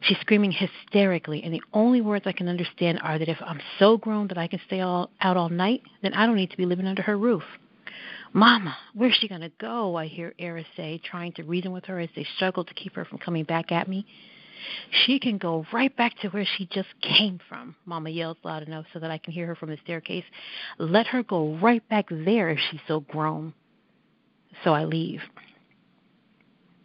She's 0.00 0.18
screaming 0.20 0.52
hysterically, 0.52 1.42
and 1.42 1.52
the 1.52 1.62
only 1.72 2.00
words 2.00 2.26
I 2.26 2.32
can 2.32 2.48
understand 2.48 3.00
are 3.02 3.18
that 3.18 3.28
if 3.28 3.38
I'm 3.40 3.60
so 3.78 3.96
grown 3.96 4.28
that 4.28 4.38
I 4.38 4.46
can 4.46 4.60
stay 4.66 4.80
all, 4.80 5.10
out 5.20 5.36
all 5.36 5.48
night, 5.48 5.82
then 6.02 6.14
I 6.14 6.26
don't 6.26 6.36
need 6.36 6.50
to 6.50 6.56
be 6.56 6.66
living 6.66 6.86
under 6.86 7.02
her 7.02 7.16
roof. 7.16 7.44
Mama, 8.32 8.76
where's 8.94 9.14
she 9.14 9.28
going 9.28 9.40
to 9.40 9.52
go? 9.58 9.96
I 9.96 10.06
hear 10.06 10.34
Eris 10.38 10.66
say, 10.76 11.00
trying 11.02 11.32
to 11.32 11.44
reason 11.44 11.72
with 11.72 11.86
her 11.86 11.98
as 11.98 12.10
they 12.14 12.26
struggle 12.36 12.64
to 12.64 12.74
keep 12.74 12.94
her 12.94 13.04
from 13.04 13.18
coming 13.18 13.44
back 13.44 13.72
at 13.72 13.88
me. 13.88 14.06
She 14.90 15.18
can 15.18 15.38
go 15.38 15.64
right 15.72 15.94
back 15.96 16.18
to 16.18 16.28
where 16.28 16.44
she 16.56 16.66
just 16.66 16.88
came 17.00 17.40
from, 17.48 17.76
Mama 17.86 18.10
yells 18.10 18.36
loud 18.42 18.64
enough 18.64 18.86
so 18.92 18.98
that 18.98 19.10
I 19.10 19.18
can 19.18 19.32
hear 19.32 19.46
her 19.46 19.54
from 19.54 19.70
the 19.70 19.78
staircase. 19.84 20.24
Let 20.78 21.06
her 21.08 21.22
go 21.22 21.56
right 21.56 21.86
back 21.88 22.06
there 22.10 22.50
if 22.50 22.58
she's 22.70 22.80
so 22.88 23.00
grown. 23.00 23.54
So 24.64 24.72
I 24.72 24.84
leave. 24.84 25.20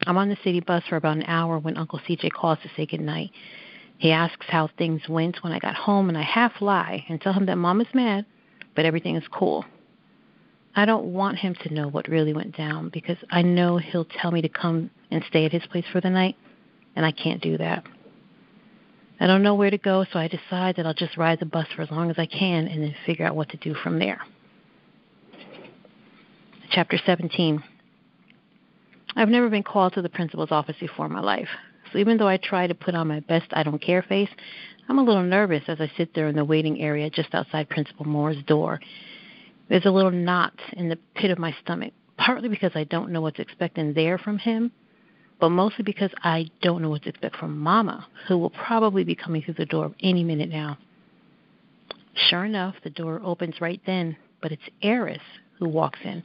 I'm 0.05 0.17
on 0.17 0.29
the 0.29 0.37
city 0.43 0.59
bus 0.59 0.83
for 0.89 0.97
about 0.97 1.17
an 1.17 1.23
hour 1.23 1.57
when 1.59 1.77
Uncle 1.77 1.99
CJ 1.99 2.31
calls 2.31 2.59
to 2.63 2.69
say 2.75 2.85
goodnight. 2.85 3.31
He 3.97 4.11
asks 4.11 4.45
how 4.49 4.69
things 4.77 5.07
went 5.07 5.43
when 5.43 5.53
I 5.53 5.59
got 5.59 5.75
home, 5.75 6.09
and 6.09 6.17
I 6.17 6.23
half 6.23 6.61
lie 6.61 7.05
and 7.07 7.21
tell 7.21 7.33
him 7.33 7.45
that 7.45 7.57
Mom 7.57 7.79
is 7.79 7.87
mad, 7.93 8.25
but 8.75 8.85
everything 8.85 9.15
is 9.15 9.23
cool. 9.31 9.65
I 10.75 10.85
don't 10.85 11.13
want 11.13 11.37
him 11.37 11.55
to 11.63 11.73
know 11.73 11.87
what 11.87 12.07
really 12.07 12.33
went 12.33 12.57
down 12.57 12.89
because 12.89 13.17
I 13.29 13.43
know 13.43 13.77
he'll 13.77 14.05
tell 14.05 14.31
me 14.31 14.41
to 14.41 14.49
come 14.49 14.89
and 15.11 15.23
stay 15.29 15.45
at 15.45 15.51
his 15.51 15.65
place 15.67 15.85
for 15.91 16.01
the 16.01 16.09
night, 16.09 16.35
and 16.95 17.05
I 17.05 17.11
can't 17.11 17.41
do 17.41 17.57
that. 17.59 17.85
I 19.19 19.27
don't 19.27 19.43
know 19.43 19.55
where 19.55 19.69
to 19.69 19.77
go, 19.77 20.05
so 20.11 20.19
I 20.19 20.27
decide 20.27 20.75
that 20.75 20.85
I'll 20.85 20.93
just 20.93 21.15
ride 21.15 21.39
the 21.39 21.45
bus 21.45 21.67
for 21.75 21.83
as 21.83 21.91
long 21.91 22.09
as 22.09 22.17
I 22.17 22.25
can 22.25 22.67
and 22.67 22.83
then 22.83 22.95
figure 23.05 23.25
out 23.25 23.35
what 23.35 23.49
to 23.49 23.57
do 23.57 23.73
from 23.75 23.99
there. 23.99 24.19
Chapter 26.73 26.97
17 27.05 27.63
I've 29.15 29.29
never 29.29 29.47
been 29.47 29.61
called 29.61 29.93
to 29.93 30.01
the 30.01 30.09
principal's 30.09 30.51
office 30.51 30.75
before 30.79 31.05
in 31.05 31.11
my 31.11 31.21
life, 31.21 31.47
so 31.91 31.99
even 31.99 32.17
though 32.17 32.27
I 32.27 32.37
try 32.37 32.65
to 32.65 32.73
put 32.73 32.95
on 32.95 33.07
my 33.07 33.19
best 33.19 33.45
I 33.53 33.61
don't 33.61 33.79
care 33.79 34.01
face, 34.01 34.29
I'm 34.89 34.97
a 34.97 35.03
little 35.03 35.21
nervous 35.21 35.61
as 35.67 35.79
I 35.79 35.91
sit 35.95 36.15
there 36.15 36.27
in 36.27 36.35
the 36.35 36.43
waiting 36.43 36.81
area 36.81 37.11
just 37.11 37.35
outside 37.35 37.69
Principal 37.69 38.07
Moore's 38.07 38.43
door 38.47 38.79
there's 39.69 39.85
a 39.85 39.91
little 39.91 40.11
knot 40.11 40.53
in 40.73 40.89
the 40.89 40.97
pit 41.15 41.31
of 41.31 41.39
my 41.39 41.55
stomach, 41.63 41.93
partly 42.17 42.49
because 42.49 42.71
I 42.75 42.83
don't 42.85 43.11
know 43.11 43.21
what 43.21 43.35
to 43.35 43.41
expect 43.41 43.77
in 43.77 43.93
there 43.93 44.17
from 44.17 44.37
him, 44.37 44.71
but 45.39 45.49
mostly 45.49 45.83
because 45.83 46.11
I 46.23 46.49
don't 46.61 46.81
know 46.81 46.89
what 46.89 47.03
to 47.03 47.09
expect 47.09 47.37
from 47.37 47.57
Mama, 47.57 48.07
who 48.27 48.37
will 48.37 48.49
probably 48.49 49.03
be 49.03 49.15
coming 49.15 49.41
through 49.41 49.55
the 49.55 49.65
door 49.65 49.93
any 50.01 50.23
minute 50.23 50.49
now. 50.49 50.77
Sure 52.15 52.45
enough, 52.45 52.75
the 52.83 52.89
door 52.89 53.21
opens 53.23 53.61
right 53.61 53.81
then, 53.85 54.17
but 54.41 54.51
it's 54.51 54.63
Eris 54.81 55.21
who 55.59 55.67
walks 55.67 55.99
in. 56.03 56.23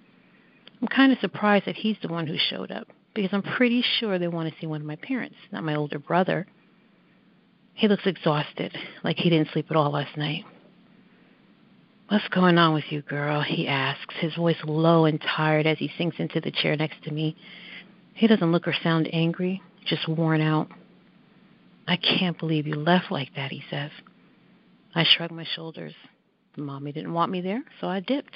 I'm 0.80 0.88
kind 0.88 1.12
of 1.12 1.18
surprised 1.18 1.66
that 1.66 1.76
he's 1.76 1.96
the 2.02 2.08
one 2.08 2.26
who 2.26 2.36
showed 2.38 2.70
up, 2.70 2.88
because 3.14 3.30
I'm 3.32 3.42
pretty 3.42 3.82
sure 3.98 4.18
they 4.18 4.28
want 4.28 4.52
to 4.52 4.60
see 4.60 4.66
one 4.66 4.80
of 4.80 4.86
my 4.86 4.96
parents, 4.96 5.36
not 5.50 5.64
my 5.64 5.74
older 5.74 5.98
brother. 5.98 6.46
He 7.74 7.88
looks 7.88 8.06
exhausted, 8.06 8.76
like 9.02 9.16
he 9.16 9.30
didn't 9.30 9.50
sleep 9.52 9.66
at 9.70 9.76
all 9.76 9.90
last 9.92 10.16
night. 10.16 10.44
What's 12.08 12.28
going 12.28 12.56
on 12.58 12.74
with 12.74 12.84
you, 12.90 13.02
girl? 13.02 13.42
he 13.42 13.68
asks, 13.68 14.14
his 14.20 14.34
voice 14.34 14.56
low 14.64 15.04
and 15.04 15.20
tired 15.20 15.66
as 15.66 15.78
he 15.78 15.90
sinks 15.98 16.16
into 16.18 16.40
the 16.40 16.50
chair 16.50 16.74
next 16.74 17.02
to 17.04 17.12
me. 17.12 17.36
He 18.14 18.26
doesn't 18.26 18.50
look 18.50 18.66
or 18.66 18.74
sound 18.82 19.08
angry, 19.12 19.62
just 19.84 20.08
worn 20.08 20.40
out. 20.40 20.68
I 21.86 21.96
can't 21.96 22.38
believe 22.38 22.66
you 22.66 22.76
left 22.76 23.10
like 23.10 23.34
that, 23.36 23.50
he 23.50 23.62
says. 23.70 23.90
I 24.94 25.04
shrug 25.04 25.30
my 25.30 25.44
shoulders. 25.54 25.94
Mommy 26.56 26.92
didn't 26.92 27.12
want 27.12 27.30
me 27.30 27.40
there, 27.40 27.62
so 27.80 27.88
I 27.88 28.00
dipped. 28.00 28.34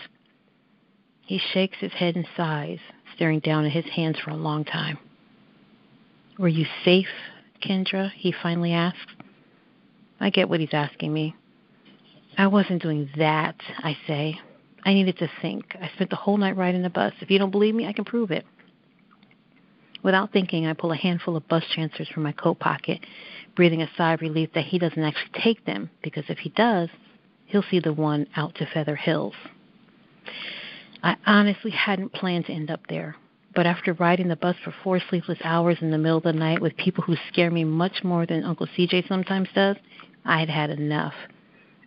He 1.26 1.38
shakes 1.38 1.79
his 1.79 1.93
head 1.93 2.17
and 2.17 2.26
sighs, 2.37 2.81
staring 3.14 3.41
down 3.41 3.64
at 3.64 3.73
his 3.73 3.87
hands 3.87 4.19
for 4.19 4.31
a 4.31 4.37
long 4.37 4.64
time. 4.64 4.99
Were 6.38 6.49
you 6.49 6.67
safe, 6.85 7.09
Kendra? 7.62 8.11
he 8.12 8.33
finally 8.33 8.73
asks. 8.73 9.14
I 10.21 10.31
get 10.31 10.49
what 10.49 10.61
he's 10.61 10.73
asking 10.73 11.12
me. 11.12 11.35
I 12.37 12.47
wasn't 12.47 12.83
doing 12.83 13.11
that, 13.17 13.57
I 13.79 13.97
say. 14.07 14.41
I 14.85 14.95
needed 14.95 15.19
to 15.19 15.31
think. 15.41 15.76
I 15.81 15.91
spent 15.95 16.11
the 16.11 16.17
whole 16.17 16.37
night 16.37 16.57
riding 16.57 16.83
the 16.83 16.91
bus. 16.91 17.12
If 17.21 17.31
you 17.31 17.38
don't 17.38 17.50
believe 17.50 17.75
me, 17.75 17.87
I 17.87 17.93
can 17.93 18.05
prove 18.05 18.31
it. 18.31 18.45
Without 20.02 20.33
thinking, 20.33 20.67
I 20.67 20.73
pull 20.73 20.91
a 20.91 20.97
handful 20.97 21.37
of 21.37 21.47
bus 21.47 21.64
transfers 21.73 22.09
from 22.09 22.25
my 22.25 22.33
coat 22.33 22.59
pocket, 22.59 23.00
breathing 23.55 23.83
a 23.83 23.91
sigh 23.97 24.14
of 24.14 24.21
relief 24.21 24.50
that 24.55 24.64
he 24.64 24.79
doesn't 24.79 25.02
actually 25.02 25.41
take 25.41 25.64
them, 25.64 25.91
because 26.02 26.25
if 26.29 26.38
he 26.38 26.49
does, 26.50 26.88
he'll 27.47 27.62
see 27.71 27.79
the 27.79 27.93
one 27.93 28.26
out 28.35 28.57
to 28.57 28.67
Feather 28.67 28.97
Hills. 28.97 29.35
I 31.02 31.16
honestly 31.26 31.73
hadn't 31.73 32.12
planned 32.12 32.47
to 32.47 32.52
end 32.52 32.71
up 32.71 32.87
there, 32.88 33.16
but 33.54 33.66
after 33.66 33.92
riding 33.94 34.28
the 34.28 34.37
bus 34.37 34.54
for 34.62 34.73
four 34.85 35.00
sleepless 35.11 35.38
hours 35.42 35.78
in 35.80 35.90
the 35.90 35.99
middle 35.99 36.18
of 36.18 36.23
the 36.23 36.32
night 36.32 36.61
with 36.61 36.76
people 36.76 37.02
who 37.02 37.16
scare 37.28 37.50
me 37.50 37.64
much 37.64 38.04
more 38.04 38.25
than 38.25 38.44
Uncle 38.44 38.68
CJ 38.68 39.09
sometimes 39.09 39.49
does, 39.52 39.76
I 40.25 40.38
had 40.38 40.49
had 40.49 40.71
enough. 40.71 41.14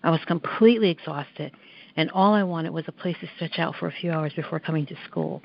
I 0.04 0.12
was 0.12 0.20
completely 0.28 0.90
exhausted, 0.90 1.54
and 1.96 2.12
all 2.12 2.34
I 2.34 2.44
wanted 2.44 2.74
was 2.74 2.84
a 2.88 2.92
place 2.92 3.16
to 3.22 3.30
stretch 3.36 3.58
out 3.58 3.76
for 3.76 3.88
a 3.88 3.92
few 3.92 4.12
hours 4.12 4.34
before 4.34 4.60
coming 4.60 4.86
to 4.88 4.96
school. 5.10 5.42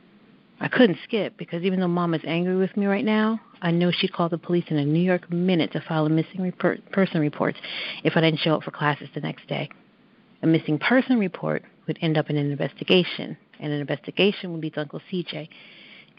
I 0.60 0.66
couldn't 0.68 0.98
skip 1.04 1.36
because 1.38 1.62
even 1.62 1.80
though 1.80 1.88
mom 1.88 2.12
is 2.12 2.20
angry 2.26 2.56
with 2.56 2.76
me 2.76 2.86
right 2.86 3.04
now, 3.04 3.40
I 3.62 3.70
know 3.70 3.92
she'd 3.92 4.12
call 4.12 4.28
the 4.28 4.36
police 4.36 4.66
in 4.68 4.78
a 4.78 4.84
New 4.84 5.00
York 5.00 5.30
minute 5.30 5.72
to 5.72 5.80
file 5.80 6.06
a 6.06 6.10
missing 6.10 6.52
person 6.92 7.20
report 7.20 7.54
if 8.02 8.16
I 8.16 8.20
didn't 8.20 8.40
show 8.40 8.56
up 8.56 8.64
for 8.64 8.72
classes 8.72 9.08
the 9.14 9.20
next 9.20 9.46
day. 9.46 9.70
A 10.42 10.46
missing 10.46 10.78
person 10.78 11.18
report 11.18 11.62
would 11.86 11.98
end 12.02 12.18
up 12.18 12.28
in 12.28 12.36
an 12.36 12.50
investigation, 12.50 13.38
and 13.60 13.72
an 13.72 13.80
investigation 13.80 14.52
would 14.52 14.60
be 14.60 14.70
to 14.70 14.80
Uncle 14.80 15.00
CJ. 15.12 15.48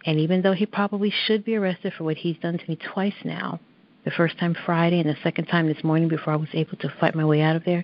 And 0.05 0.19
even 0.19 0.41
though 0.41 0.53
he 0.53 0.65
probably 0.65 1.13
should 1.25 1.45
be 1.45 1.55
arrested 1.55 1.93
for 1.97 2.03
what 2.03 2.17
he's 2.17 2.37
done 2.37 2.57
to 2.57 2.65
me 2.67 2.77
twice 2.93 3.13
now, 3.23 3.59
the 4.03 4.11
first 4.11 4.37
time 4.39 4.55
Friday 4.65 4.99
and 4.99 5.09
the 5.09 5.17
second 5.23 5.45
time 5.45 5.67
this 5.67 5.83
morning 5.83 6.07
before 6.07 6.33
I 6.33 6.37
was 6.37 6.49
able 6.53 6.77
to 6.77 6.93
fight 6.99 7.13
my 7.13 7.25
way 7.25 7.41
out 7.41 7.55
of 7.55 7.63
there, 7.65 7.83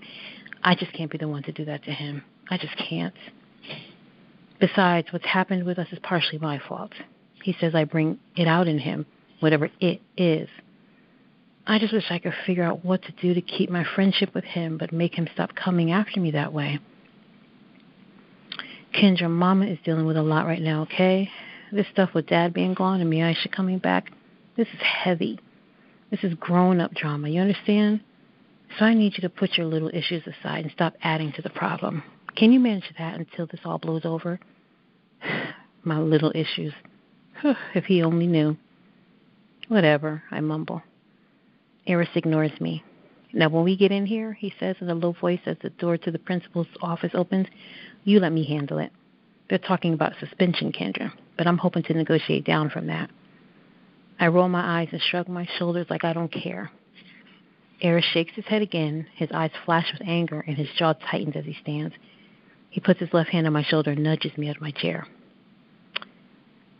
I 0.63 0.75
just 0.75 0.93
can't 0.93 1.11
be 1.11 1.17
the 1.17 1.27
one 1.27 1.43
to 1.43 1.51
do 1.51 1.65
that 1.65 1.83
to 1.83 1.91
him. 1.91 2.23
I 2.49 2.57
just 2.57 2.75
can't. 2.77 3.13
Besides, 4.59 5.07
what's 5.11 5.25
happened 5.25 5.65
with 5.65 5.77
us 5.77 5.87
is 5.91 5.99
partially 6.01 6.39
my 6.39 6.59
fault. 6.67 6.91
He 7.43 7.55
says 7.59 7.75
I 7.75 7.83
bring 7.83 8.19
it 8.35 8.47
out 8.47 8.67
in 8.67 8.79
him, 8.79 9.05
whatever 9.39 9.69
it 9.79 10.01
is. 10.17 10.49
I 11.67 11.79
just 11.79 11.93
wish 11.93 12.05
I 12.09 12.19
could 12.19 12.33
figure 12.45 12.63
out 12.63 12.83
what 12.83 13.03
to 13.03 13.11
do 13.21 13.33
to 13.33 13.41
keep 13.41 13.69
my 13.69 13.85
friendship 13.95 14.33
with 14.33 14.45
him, 14.45 14.77
but 14.77 14.91
make 14.91 15.15
him 15.15 15.27
stop 15.33 15.53
coming 15.53 15.91
after 15.91 16.19
me 16.19 16.31
that 16.31 16.53
way. 16.53 16.79
Kendra, 18.97 19.29
Mama 19.29 19.67
is 19.67 19.77
dealing 19.85 20.07
with 20.07 20.17
a 20.17 20.23
lot 20.23 20.47
right 20.47 20.61
now, 20.61 20.81
okay? 20.83 21.29
This 21.71 21.85
stuff 21.91 22.15
with 22.15 22.25
Dad 22.25 22.53
being 22.53 22.73
gone 22.73 22.99
and 22.99 23.11
Miaisha 23.11 23.51
coming 23.51 23.77
back, 23.77 24.11
this 24.55 24.67
is 24.69 24.79
heavy. 24.81 25.39
This 26.09 26.23
is 26.23 26.33
grown 26.35 26.81
up 26.81 26.93
drama, 26.95 27.29
you 27.29 27.39
understand? 27.39 28.01
So 28.79 28.85
I 28.85 28.95
need 28.95 29.13
you 29.15 29.21
to 29.21 29.29
put 29.29 29.57
your 29.57 29.67
little 29.67 29.91
issues 29.93 30.23
aside 30.25 30.63
and 30.63 30.71
stop 30.71 30.95
adding 31.03 31.31
to 31.33 31.41
the 31.43 31.49
problem. 31.49 32.03
Can 32.35 32.51
you 32.51 32.59
manage 32.59 32.91
that 32.97 33.19
until 33.19 33.45
this 33.45 33.59
all 33.65 33.77
blows 33.77 34.03
over? 34.03 34.39
My 35.83 35.99
little 35.99 36.31
issues. 36.33 36.73
if 37.75 37.85
he 37.85 38.01
only 38.01 38.25
knew. 38.25 38.57
Whatever, 39.67 40.23
I 40.31 40.39
mumble. 40.39 40.81
Eris 41.85 42.09
ignores 42.15 42.59
me. 42.59 42.83
Now, 43.33 43.49
when 43.49 43.63
we 43.63 43.75
get 43.75 43.91
in 43.91 44.05
here, 44.05 44.33
he 44.33 44.53
says 44.59 44.77
in 44.79 44.89
a 44.89 44.95
low 44.95 45.11
voice 45.11 45.41
as 45.45 45.57
the 45.61 45.69
door 45.69 45.97
to 45.97 46.11
the 46.11 46.19
principal's 46.19 46.67
office 46.81 47.11
opens, 47.13 47.47
you 48.03 48.19
let 48.19 48.31
me 48.31 48.45
handle 48.45 48.79
it. 48.79 48.91
They're 49.49 49.57
talking 49.57 49.93
about 49.93 50.13
suspension, 50.19 50.71
Kendra, 50.71 51.11
but 51.37 51.47
I'm 51.47 51.57
hoping 51.57 51.83
to 51.83 51.93
negotiate 51.93 52.45
down 52.45 52.69
from 52.69 52.87
that. 52.87 53.09
I 54.19 54.27
roll 54.27 54.49
my 54.49 54.81
eyes 54.81 54.89
and 54.91 55.01
shrug 55.01 55.27
my 55.27 55.47
shoulders 55.57 55.87
like 55.89 56.03
I 56.03 56.13
don't 56.13 56.31
care. 56.31 56.71
Eris 57.81 58.05
shakes 58.05 58.33
his 58.35 58.45
head 58.45 58.61
again. 58.61 59.05
His 59.15 59.29
eyes 59.31 59.51
flash 59.65 59.91
with 59.91 60.07
anger, 60.07 60.43
and 60.47 60.57
his 60.57 60.69
jaw 60.77 60.93
tightens 60.93 61.35
as 61.35 61.45
he 61.45 61.55
stands. 61.61 61.93
He 62.69 62.79
puts 62.79 62.99
his 62.99 63.13
left 63.13 63.29
hand 63.29 63.45
on 63.45 63.53
my 63.53 63.63
shoulder 63.63 63.91
and 63.91 64.03
nudges 64.03 64.37
me 64.37 64.49
out 64.49 64.55
of 64.55 64.61
my 64.61 64.71
chair. 64.71 65.07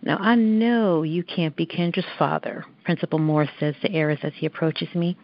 Now, 0.02 0.18
I 0.20 0.36
know 0.36 1.04
you 1.04 1.24
can't 1.24 1.56
be 1.56 1.66
Kendra's 1.66 2.06
father, 2.18 2.66
Principal 2.84 3.20
Morris 3.20 3.50
says 3.60 3.76
to 3.82 3.92
Eris 3.92 4.20
as 4.24 4.34
he 4.36 4.46
approaches 4.46 4.94
me. 4.96 5.18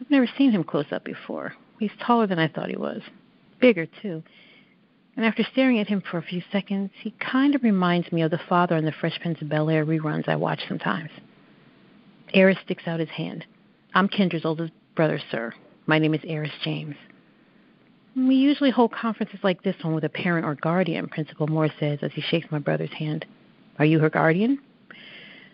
I've 0.00 0.10
never 0.10 0.28
seen 0.38 0.50
him 0.50 0.64
close 0.64 0.92
up 0.92 1.04
before. 1.04 1.54
He's 1.78 1.90
taller 2.00 2.26
than 2.26 2.38
I 2.38 2.48
thought 2.48 2.70
he 2.70 2.76
was. 2.76 3.02
Bigger, 3.60 3.86
too. 3.86 4.22
And 5.16 5.26
after 5.26 5.42
staring 5.42 5.80
at 5.80 5.88
him 5.88 6.00
for 6.00 6.18
a 6.18 6.22
few 6.22 6.42
seconds, 6.52 6.90
he 7.00 7.10
kind 7.18 7.54
of 7.54 7.64
reminds 7.64 8.12
me 8.12 8.22
of 8.22 8.30
the 8.30 8.40
father 8.48 8.76
in 8.76 8.84
the 8.84 8.92
Fresh 8.92 9.20
Prince 9.20 9.42
of 9.42 9.48
Bel 9.48 9.68
Air 9.68 9.84
reruns 9.84 10.28
I 10.28 10.36
watch 10.36 10.60
sometimes. 10.68 11.10
Eris 12.32 12.58
sticks 12.64 12.86
out 12.86 13.00
his 13.00 13.08
hand. 13.08 13.44
I'm 13.94 14.08
Kendra's 14.08 14.44
oldest 14.44 14.72
brother, 14.94 15.20
sir. 15.30 15.52
My 15.86 15.98
name 15.98 16.14
is 16.14 16.20
Eris 16.24 16.52
James. 16.62 16.94
We 18.14 18.34
usually 18.34 18.70
hold 18.70 18.92
conferences 18.92 19.40
like 19.42 19.62
this 19.62 19.76
one 19.82 19.94
with 19.94 20.04
a 20.04 20.08
parent 20.08 20.44
or 20.46 20.54
guardian, 20.54 21.08
Principal 21.08 21.46
Moore 21.46 21.70
says 21.80 22.00
as 22.02 22.12
he 22.12 22.20
shakes 22.20 22.50
my 22.50 22.58
brother's 22.58 22.92
hand. 22.92 23.26
Are 23.78 23.84
you 23.84 23.98
her 24.00 24.10
guardian? 24.10 24.58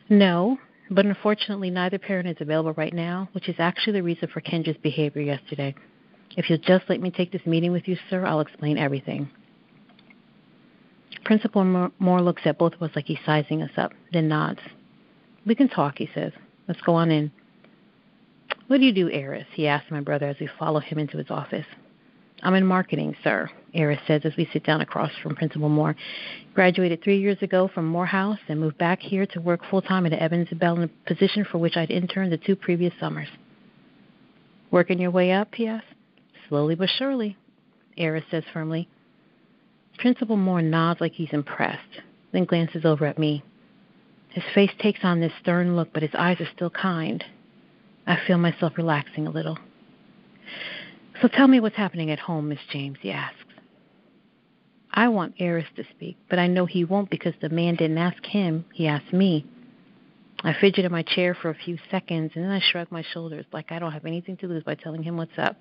No, 0.09 0.59
but 0.91 1.07
unfortunately 1.07 1.71
neither 1.71 1.99
parent 1.99 2.29
is 2.29 2.37
available 2.41 2.73
right 2.75 2.93
now, 2.93 3.29
which 3.33 3.49
is 3.49 3.57
actually 3.59 3.95
the 3.95 4.03
reason 4.03 4.29
for 4.29 4.41
Kendra's 4.41 4.77
behavior 4.83 5.23
yesterday. 5.23 5.75
If 6.37 6.51
you'll 6.51 6.59
just 6.59 6.85
let 6.89 7.01
me 7.01 7.11
take 7.11 7.33
this 7.33 7.47
meeting 7.47 7.73
with 7.73 7.87
you, 7.89 7.97
sir, 8.11 8.27
I'll 8.27 8.41
explain 8.41 8.77
everything. 8.77 9.31
Principal 11.25 11.91
Moore 11.99 12.21
looks 12.21 12.43
at 12.45 12.59
both 12.59 12.75
of 12.75 12.83
us 12.83 12.91
like 12.95 13.07
he's 13.07 13.19
sizing 13.25 13.63
us 13.63 13.71
up, 13.77 13.93
then 14.13 14.29
nods. 14.29 14.61
We 15.47 15.55
can 15.55 15.69
talk, 15.69 15.99
he 15.99 16.09
says. 16.15 16.33
Let's 16.69 16.81
go 16.83 16.95
on 16.95 17.11
in. 17.11 17.31
What 18.67 18.79
do 18.79 18.85
you 18.85 18.93
do, 18.93 19.11
Eris? 19.11 19.47
he 19.53 19.67
asks 19.67 19.91
my 19.91 20.01
brother 20.01 20.27
as 20.27 20.37
we 20.41 20.49
follow 20.59 20.81
him 20.81 20.99
into 20.99 21.19
his 21.19 21.31
office. 21.31 21.67
I'm 22.43 22.55
in 22.55 22.67
marketing, 22.67 23.17
sir. 23.23 23.51
Eris 23.75 23.99
says 24.07 24.23
as 24.25 24.37
we 24.37 24.49
sit 24.53 24.65
down 24.65 24.81
across 24.81 25.11
from 25.23 25.35
Principal 25.35 25.69
Moore. 25.69 25.97
Graduated 26.55 27.03
three 27.03 27.19
years 27.19 27.39
ago 27.43 27.69
from 27.73 27.87
Morehouse 27.87 28.39
and 28.49 28.61
moved 28.61 28.79
back 28.79 29.01
here 29.01 29.27
to 29.27 29.41
work 29.41 29.61
full 29.71 29.83
time 29.83 30.07
at 30.07 30.13
Evans 30.13 30.49
and 30.51 30.61
Bell 30.61 30.77
in 30.77 30.85
a 30.85 31.13
position 31.13 31.45
for 31.51 31.59
which 31.59 31.77
I'd 31.77 31.91
interned 31.91 32.33
the 32.33 32.39
two 32.39 32.57
previous 32.57 32.95
summers. 33.01 33.29
Working 34.71 34.99
your 34.99 35.11
way 35.11 35.33
up, 35.33 35.55
he 35.55 35.67
asks. 35.67 35.87
Slowly 36.49 36.75
but 36.75 36.89
surely, 36.99 37.37
Eris 37.97 38.25
says 38.31 38.45
firmly. 38.53 38.89
Principal 39.99 40.37
Moore 40.37 40.63
nods 40.63 41.01
like 41.01 41.13
he's 41.13 41.33
impressed, 41.33 42.01
then 42.33 42.45
glances 42.45 42.85
over 42.85 43.07
at 43.07 43.19
me. 43.19 43.43
His 44.31 44.45
face 44.55 44.73
takes 44.81 45.01
on 45.05 45.21
this 45.21 45.33
stern 45.41 45.77
look, 45.77 45.93
but 45.93 46.03
his 46.03 46.15
eyes 46.17 46.41
are 46.41 46.49
still 46.55 46.71
kind. 46.71 47.25
I 48.07 48.19
feel 48.27 48.39
myself 48.39 48.73
relaxing 48.77 49.27
a 49.27 49.31
little. 49.31 49.59
So 51.23 51.29
tell 51.29 51.47
me 51.47 51.61
what's 51.61 51.77
happening 51.77 52.11
at 52.11 52.19
home, 52.19 52.49
Miss 52.49 52.59
James, 52.71 52.99
he 53.01 53.13
asks. 53.13 53.44
I 54.97 55.09
want 55.09 55.35
Eris 55.41 55.67
to 55.75 55.85
speak, 55.91 56.17
but 56.31 56.39
I 56.39 56.47
know 56.47 56.67
he 56.67 56.85
won't 56.85 57.11
because 57.11 57.35
the 57.41 57.49
man 57.49 57.75
didn't 57.75 57.99
ask 57.99 58.25
him, 58.25 58.65
he 58.73 58.87
asked 58.87 59.13
me. 59.13 59.45
I 60.45 60.55
fidget 60.61 60.85
in 60.85 60.93
my 60.93 61.03
chair 61.03 61.35
for 61.35 61.51
a 61.51 61.55
few 61.55 61.79
seconds 61.91 62.33
and 62.35 62.45
then 62.45 62.53
I 62.53 62.61
shrug 62.61 62.93
my 62.93 63.03
shoulders 63.13 63.45
like 63.53 63.73
I 63.73 63.81
don't 63.81 63.93
have 63.93 64.07
anything 64.07 64.37
to 64.39 64.47
lose 64.47 64.63
by 64.63 64.77
telling 64.77 65.03
him 65.03 65.17
what's 65.17 65.37
up. 65.37 65.57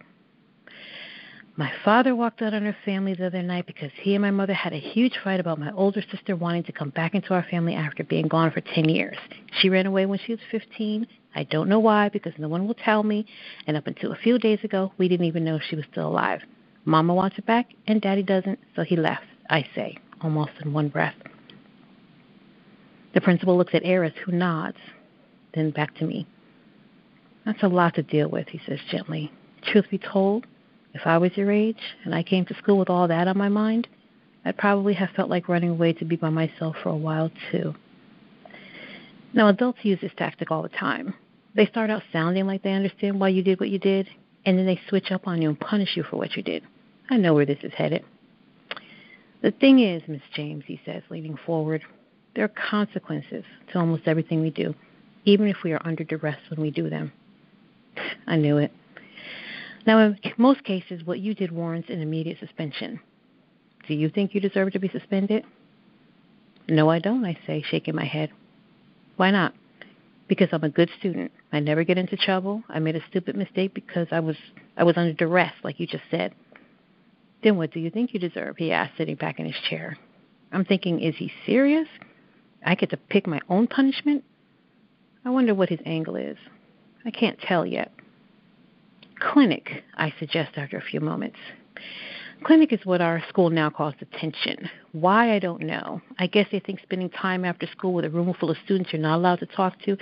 My 1.56 1.72
father 1.84 2.16
walked 2.16 2.42
out 2.42 2.54
on 2.54 2.66
our 2.66 2.76
family 2.86 3.14
the 3.16 3.28
other 3.28 3.42
night 3.42 3.66
because 3.66 3.92
he 4.02 4.14
and 4.14 4.22
my 4.22 4.32
mother 4.32 4.54
had 4.54 4.74
a 4.74 4.80
huge 4.80 5.14
fight 5.24 5.40
about 5.40 5.60
my 5.60 5.72
older 5.72 6.04
sister 6.12 6.36
wanting 6.36 6.64
to 6.64 6.72
come 6.72 6.90
back 6.90 7.16
into 7.16 7.34
our 7.34 7.46
family 7.50 7.74
after 7.74 8.04
being 8.04 8.28
gone 8.28 8.52
for 8.52 8.62
10 8.62 8.90
years. 8.90 9.18
She 9.62 9.70
ran 9.70 9.86
away 9.86 10.06
when 10.06 10.20
she 10.20 10.34
was 10.34 10.42
15. 10.52 11.08
I 11.36 11.44
don't 11.44 11.70
know 11.70 11.80
why 11.80 12.10
because 12.10 12.34
no 12.38 12.48
one 12.48 12.68
will 12.68 12.76
tell 12.76 13.04
me, 13.04 13.26
and 13.68 13.78
up 13.78 13.88
until 13.88 14.12
a 14.12 14.16
few 14.16 14.38
days 14.38 14.60
ago, 14.64 14.92
we 14.98 15.08
didn't 15.08 15.28
even 15.28 15.44
know 15.44 15.60
she 15.60 15.76
was 15.76 15.86
still 15.92 16.08
alive. 16.08 16.42
Mama 16.86 17.14
wants 17.14 17.38
it 17.38 17.46
back, 17.46 17.68
and 17.88 18.02
Daddy 18.02 18.24
doesn't, 18.24 18.60
so 18.76 18.84
he 18.84 18.96
left, 18.96 19.24
I 19.50 19.66
say, 19.76 19.98
almost 20.22 20.52
in 20.64 20.74
one 20.74 20.90
breath. 20.90 21.16
The 23.14 23.22
principal 23.22 23.58
looks 23.58 23.76
at 23.76 23.86
Eris, 23.86 24.14
who 24.26 24.32
nods, 24.32 24.78
then 25.54 25.72
back 25.72 25.96
to 25.98 26.06
me. 26.06 26.28
That's 27.46 27.64
a 27.64 27.68
lot 27.68 27.96
to 27.96 28.04
deal 28.04 28.30
with, 28.30 28.48
he 28.48 28.60
says 28.66 28.80
gently. 28.90 29.32
Truth 29.62 29.86
be 29.92 29.98
told, 29.98 30.46
if 30.94 31.02
I 31.06 31.18
was 31.18 31.36
your 31.36 31.52
age 31.52 31.82
and 32.04 32.14
I 32.14 32.24
came 32.24 32.46
to 32.46 32.56
school 32.56 32.78
with 32.78 32.90
all 32.90 33.08
that 33.08 33.28
on 33.28 33.38
my 33.38 33.50
mind, 33.50 33.88
I'd 34.46 34.58
probably 34.58 34.94
have 34.96 35.10
felt 35.16 35.30
like 35.30 35.48
running 35.48 35.70
away 35.70 35.94
to 35.94 36.06
be 36.06 36.16
by 36.16 36.30
myself 36.30 36.76
for 36.84 36.90
a 36.90 36.96
while, 36.96 37.32
too. 37.52 37.74
Now, 39.34 39.48
adults 39.48 39.80
use 39.84 40.00
this 40.02 40.12
tactic 40.18 40.52
all 40.52 40.62
the 40.62 40.70
time. 40.70 41.14
They 41.56 41.66
start 41.66 41.90
out 41.90 42.04
sounding 42.12 42.46
like 42.46 42.62
they 42.62 42.74
understand 42.74 43.20
why 43.20 43.30
you 43.30 43.42
did 43.42 43.60
what 43.60 43.70
you 43.70 43.80
did, 43.80 44.08
and 44.46 44.58
then 44.58 44.66
they 44.66 44.80
switch 44.90 45.12
up 45.12 45.28
on 45.28 45.42
you 45.42 45.50
and 45.50 45.60
punish 45.60 45.96
you 45.96 46.04
for 46.04 46.18
what 46.18 46.36
you 46.36 46.44
did. 46.44 46.64
I 47.10 47.18
know 47.18 47.34
where 47.34 47.46
this 47.46 47.64
is 47.64 47.74
headed. 47.74 48.04
The 49.42 49.52
thing 49.52 49.80
is, 49.80 50.02
Miss 50.08 50.22
James, 50.34 50.64
he 50.66 50.80
says, 50.86 51.04
leaning 51.10 51.38
forward, 51.46 51.84
there 52.36 52.46
are 52.46 52.70
consequences 52.70 53.44
to 53.72 53.80
almost 53.80 54.04
everything 54.08 54.42
we 54.42 54.50
do, 54.50 54.74
even 55.26 55.48
if 55.48 55.58
we 55.64 55.74
are 55.74 55.82
under 55.86 56.04
duress 56.04 56.40
when 56.50 56.62
we 56.62 56.72
do 56.72 56.90
them. 56.90 57.12
I 58.28 58.38
knew 58.38 58.58
it. 58.58 58.72
Now, 59.86 60.00
in 60.00 60.18
most 60.38 60.64
cases, 60.64 61.04
what 61.04 61.20
you 61.20 61.34
did 61.34 61.52
warrants 61.52 61.90
an 61.90 62.02
immediate 62.02 62.40
suspension. 62.40 63.00
Do 63.88 63.94
you 63.94 64.10
think 64.10 64.34
you 64.34 64.40
deserve 64.40 64.72
to 64.72 64.80
be 64.80 64.88
suspended? 64.88 65.44
No, 66.70 66.90
I 66.90 67.00
don't, 67.00 67.26
I 67.26 67.38
say, 67.46 67.62
shaking 67.70 67.96
my 67.96 68.06
head. 68.06 68.32
Why 69.18 69.32
not? 69.32 69.54
Because 70.28 70.50
I'm 70.52 70.64
a 70.64 70.70
good 70.70 70.90
student. 71.00 71.32
I 71.52 71.60
never 71.60 71.84
get 71.84 71.98
into 71.98 72.16
trouble. 72.16 72.64
I 72.70 72.80
made 72.80 72.96
a 72.96 73.04
stupid 73.10 73.36
mistake 73.36 73.74
because 73.74 74.08
I 74.12 74.20
was 74.20 74.38
I 74.78 74.84
was 74.84 74.98
under 74.98 75.14
duress, 75.14 75.54
like 75.64 75.80
you 75.80 75.88
just 75.88 76.04
said. 76.10 76.34
Then 77.44 77.58
what 77.58 77.72
do 77.72 77.80
you 77.80 77.90
think 77.90 78.14
you 78.14 78.20
deserve? 78.20 78.56
He 78.58 78.72
asked, 78.72 78.98
sitting 78.98 79.16
back 79.16 79.40
in 79.40 79.46
his 79.46 79.56
chair. 79.70 79.98
I'm 80.52 80.64
thinking, 80.64 81.02
is 81.02 81.16
he 81.18 81.32
serious? 81.46 81.88
I 82.66 82.76
get 82.76 82.90
to 82.92 82.98
pick 82.98 83.28
my 83.28 83.42
own 83.50 83.68
punishment? 83.68 84.24
I 85.26 85.30
wonder 85.30 85.54
what 85.54 85.70
his 85.70 85.80
angle 85.86 86.16
is. 86.16 86.38
I 87.06 87.12
can't 87.12 87.40
tell 87.40 87.66
yet. 87.66 87.92
Clinic, 89.20 89.84
I 89.96 90.14
suggest 90.20 90.52
after 90.56 90.78
a 90.78 90.82
few 90.82 91.00
moments. 91.00 91.38
Clinic 92.44 92.74
is 92.74 92.86
what 92.86 93.00
our 93.00 93.24
school 93.30 93.50
now 93.50 93.70
calls 93.70 93.94
detention. 94.00 94.70
Why, 94.92 95.34
I 95.34 95.40
don't 95.40 95.62
know. 95.62 96.02
I 96.20 96.28
guess 96.28 96.48
they 96.52 96.60
think 96.60 96.82
spending 96.82 97.10
time 97.10 97.46
after 97.46 97.68
school 97.68 97.94
with 97.94 98.06
a 98.06 98.10
room 98.10 98.34
full 98.38 98.50
of 98.50 98.58
students 98.66 98.92
you're 98.92 99.02
not 99.02 99.16
allowed 99.16 99.40
to 99.40 99.46
talk 99.46 99.80
to 99.84 99.96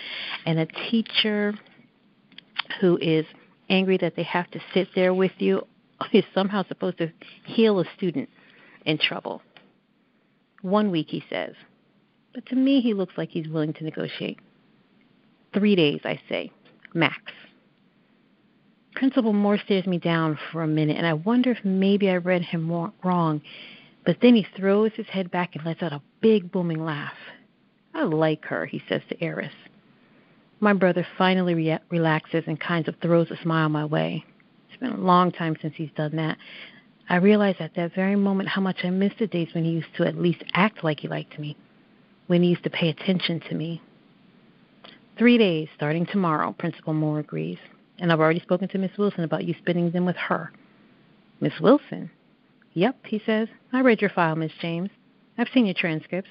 and 0.46 0.60
a 0.60 0.66
teacher 0.66 1.54
who 2.80 2.98
is 2.98 3.26
angry 3.70 3.98
that 3.98 4.16
they 4.16 4.24
have 4.24 4.50
to 4.52 4.60
sit 4.74 4.88
there 4.96 5.14
with 5.14 5.32
you 5.38 5.66
is 6.14 6.24
somehow 6.34 6.64
supposed 6.68 6.98
to 6.98 7.12
heal 7.46 7.80
a 7.80 7.86
student 7.96 8.30
in 8.86 8.98
trouble. 8.98 9.42
One 10.62 10.92
week, 10.92 11.08
he 11.10 11.24
says. 11.30 11.54
But 12.34 12.46
to 12.48 12.56
me, 12.56 12.82
he 12.82 12.94
looks 12.94 13.14
like 13.18 13.30
he's 13.30 13.48
willing 13.48 13.74
to 13.74 13.84
negotiate. 13.84 14.40
Three 15.54 15.76
days, 15.76 16.02
I 16.06 16.20
say, 16.30 16.52
max. 16.94 17.20
Principal 19.02 19.34
Moore 19.34 19.58
stares 19.58 19.88
me 19.88 19.98
down 19.98 20.38
for 20.52 20.62
a 20.62 20.68
minute, 20.68 20.96
and 20.96 21.08
I 21.08 21.14
wonder 21.14 21.50
if 21.50 21.66
maybe 21.66 22.08
I 22.08 22.18
read 22.18 22.44
him 22.44 22.72
wrong. 23.04 23.42
But 24.06 24.18
then 24.22 24.36
he 24.36 24.46
throws 24.56 24.92
his 24.94 25.08
head 25.08 25.32
back 25.32 25.56
and 25.56 25.66
lets 25.66 25.82
out 25.82 25.92
a 25.92 26.04
big 26.22 26.52
booming 26.52 26.86
laugh. 26.86 27.16
I 27.96 28.04
like 28.04 28.46
her, 28.46 28.68
he 28.68 28.80
says 28.88 29.02
to 29.10 29.20
Eris. 29.20 29.56
My 30.60 30.74
brother 30.74 31.04
finally 31.18 31.56
re- 31.56 31.80
relaxes 31.90 32.44
and 32.46 32.60
kind 32.60 32.88
of 32.88 32.96
throws 33.02 33.32
a 33.32 33.42
smile 33.42 33.70
my 33.70 33.86
way. 33.86 34.24
It's 34.70 34.80
been 34.80 34.92
a 34.92 34.98
long 34.98 35.32
time 35.32 35.58
since 35.60 35.74
he's 35.76 35.90
done 35.98 36.16
that. 36.18 36.38
I 37.10 37.16
realize 37.16 37.56
at 37.58 37.74
that 37.74 37.96
very 37.96 38.16
moment 38.16 38.50
how 38.50 38.62
much 38.62 38.82
I 38.84 38.92
miss 38.92 39.14
the 39.18 39.26
days 39.26 39.50
when 39.56 39.64
he 39.64 39.72
used 39.72 39.96
to 39.98 40.06
at 40.06 40.16
least 40.16 40.44
act 40.54 40.84
like 40.84 41.00
he 41.00 41.08
liked 41.08 41.40
me, 41.40 41.58
when 42.28 42.44
he 42.44 42.50
used 42.50 42.66
to 42.66 42.70
pay 42.70 42.90
attention 42.90 43.40
to 43.50 43.56
me. 43.56 43.82
Three 45.18 45.40
days, 45.40 45.70
starting 45.76 46.06
tomorrow, 46.06 46.54
Principal 46.56 46.94
Moore 46.94 47.18
agrees 47.18 47.58
and 48.02 48.12
I've 48.12 48.20
already 48.20 48.40
spoken 48.42 48.68
to 48.70 48.78
Miss 48.80 48.98
Wilson 48.98 49.24
about 49.24 49.46
you 49.46 49.54
spending 49.60 49.92
them 49.92 50.06
with 50.06 50.18
her. 50.18 50.52
Miss 51.40 51.54
Wilson? 51.62 52.10
Yep, 52.74 52.98
he 53.06 53.22
says. 53.26 53.48
I 53.72 53.82
read 53.82 54.02
your 54.02 54.10
file, 54.10 54.36
Miss 54.36 54.52
James. 54.60 54.90
I've 55.38 55.50
seen 55.54 55.66
your 55.66 55.76
transcripts. 55.78 56.30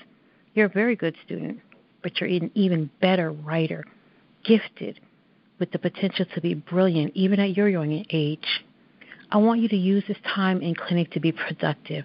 You're 0.52 0.66
a 0.66 0.70
very 0.70 0.96
good 0.96 1.16
student, 1.24 1.60
but 2.02 2.20
you're 2.20 2.28
an 2.28 2.50
even 2.54 2.90
better 3.00 3.30
writer, 3.30 3.84
gifted, 4.44 5.00
with 5.60 5.70
the 5.70 5.78
potential 5.78 6.26
to 6.34 6.40
be 6.40 6.54
brilliant 6.54 7.12
even 7.14 7.38
at 7.38 7.56
your 7.56 7.68
young 7.68 8.04
age. 8.10 8.64
I 9.30 9.36
want 9.36 9.60
you 9.60 9.68
to 9.68 9.76
use 9.76 10.02
this 10.08 10.18
time 10.34 10.62
in 10.62 10.74
clinic 10.74 11.12
to 11.12 11.20
be 11.20 11.30
productive. 11.30 12.04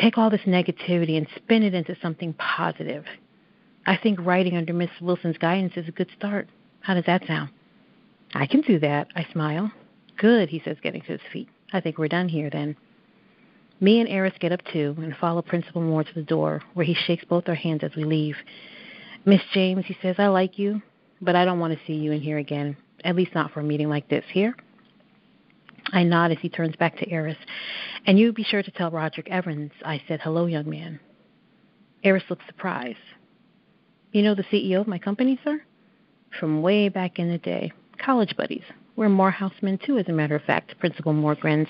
Take 0.00 0.16
all 0.16 0.30
this 0.30 0.40
negativity 0.46 1.18
and 1.18 1.26
spin 1.36 1.62
it 1.62 1.74
into 1.74 1.94
something 2.00 2.32
positive. 2.34 3.04
I 3.86 3.98
think 3.98 4.18
writing 4.22 4.56
under 4.56 4.72
Miss 4.72 4.90
Wilson's 5.00 5.36
guidance 5.36 5.74
is 5.76 5.88
a 5.88 5.92
good 5.92 6.08
start. 6.16 6.48
How 6.80 6.94
does 6.94 7.04
that 7.06 7.26
sound? 7.26 7.50
I 8.34 8.46
can 8.46 8.60
do 8.60 8.78
that, 8.80 9.08
I 9.16 9.26
smile. 9.32 9.72
Good, 10.18 10.48
he 10.48 10.60
says, 10.64 10.76
getting 10.82 11.00
to 11.02 11.12
his 11.12 11.20
feet. 11.32 11.48
I 11.72 11.80
think 11.80 11.98
we're 11.98 12.08
done 12.08 12.28
here 12.28 12.50
then. 12.50 12.76
Me 13.80 14.00
and 14.00 14.08
Eris 14.08 14.34
get 14.40 14.52
up 14.52 14.60
too 14.72 14.94
and 14.98 15.16
follow 15.16 15.40
Principal 15.40 15.80
Moore 15.80 16.04
to 16.04 16.14
the 16.14 16.22
door, 16.22 16.62
where 16.74 16.84
he 16.84 16.94
shakes 16.94 17.24
both 17.24 17.48
our 17.48 17.54
hands 17.54 17.84
as 17.84 17.94
we 17.96 18.04
leave. 18.04 18.36
Miss 19.24 19.40
James, 19.52 19.84
he 19.86 19.96
says, 20.02 20.16
I 20.18 20.26
like 20.26 20.58
you, 20.58 20.82
but 21.20 21.36
I 21.36 21.44
don't 21.44 21.60
want 21.60 21.78
to 21.78 21.86
see 21.86 21.94
you 21.94 22.12
in 22.12 22.20
here 22.20 22.38
again, 22.38 22.76
at 23.04 23.16
least 23.16 23.34
not 23.34 23.52
for 23.52 23.60
a 23.60 23.64
meeting 23.64 23.88
like 23.88 24.08
this. 24.08 24.24
Here? 24.32 24.54
I 25.92 26.02
nod 26.02 26.32
as 26.32 26.38
he 26.40 26.48
turns 26.48 26.76
back 26.76 26.98
to 26.98 27.10
Eris. 27.10 27.36
And 28.06 28.18
you 28.18 28.32
be 28.32 28.42
sure 28.42 28.62
to 28.62 28.70
tell 28.72 28.90
Roderick 28.90 29.28
Evans 29.30 29.72
I 29.84 30.02
said 30.08 30.20
hello, 30.20 30.46
young 30.46 30.68
man. 30.68 31.00
Eris 32.02 32.24
looks 32.28 32.44
surprised. 32.46 32.98
You 34.12 34.22
know 34.22 34.34
the 34.34 34.44
CEO 34.44 34.80
of 34.80 34.88
my 34.88 34.98
company, 34.98 35.38
sir? 35.44 35.62
From 36.38 36.62
way 36.62 36.88
back 36.88 37.18
in 37.18 37.30
the 37.30 37.38
day 37.38 37.72
college 37.98 38.36
buddies. 38.36 38.62
We're 38.96 39.08
Morehousemen, 39.08 39.84
too, 39.84 39.98
as 39.98 40.08
a 40.08 40.12
matter 40.12 40.34
of 40.34 40.42
fact, 40.42 40.78
Principal 40.78 41.12
Moore 41.12 41.34
grins. 41.34 41.68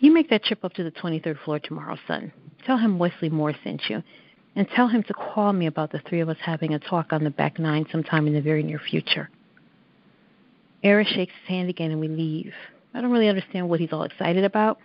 You 0.00 0.12
make 0.12 0.30
that 0.30 0.44
trip 0.44 0.64
up 0.64 0.72
to 0.74 0.84
the 0.84 0.90
23rd 0.90 1.38
floor 1.44 1.58
tomorrow, 1.58 1.98
son. 2.06 2.32
Tell 2.64 2.78
him 2.78 2.98
Wesley 2.98 3.28
Moore 3.28 3.54
sent 3.64 3.82
you. 3.88 4.02
And 4.56 4.68
tell 4.74 4.88
him 4.88 5.02
to 5.04 5.14
call 5.14 5.52
me 5.52 5.66
about 5.66 5.92
the 5.92 6.00
three 6.08 6.20
of 6.20 6.28
us 6.28 6.38
having 6.40 6.74
a 6.74 6.78
talk 6.78 7.12
on 7.12 7.22
the 7.22 7.30
back 7.30 7.58
nine 7.58 7.86
sometime 7.92 8.26
in 8.26 8.34
the 8.34 8.40
very 8.40 8.62
near 8.62 8.78
future. 8.78 9.30
Eris 10.82 11.08
shakes 11.08 11.32
his 11.40 11.48
hand 11.48 11.68
again 11.68 11.90
and 11.90 12.00
we 12.00 12.08
leave. 12.08 12.52
I 12.94 13.00
don't 13.00 13.10
really 13.10 13.28
understand 13.28 13.68
what 13.68 13.80
he's 13.80 13.92
all 13.92 14.04
excited 14.04 14.44
about, 14.44 14.78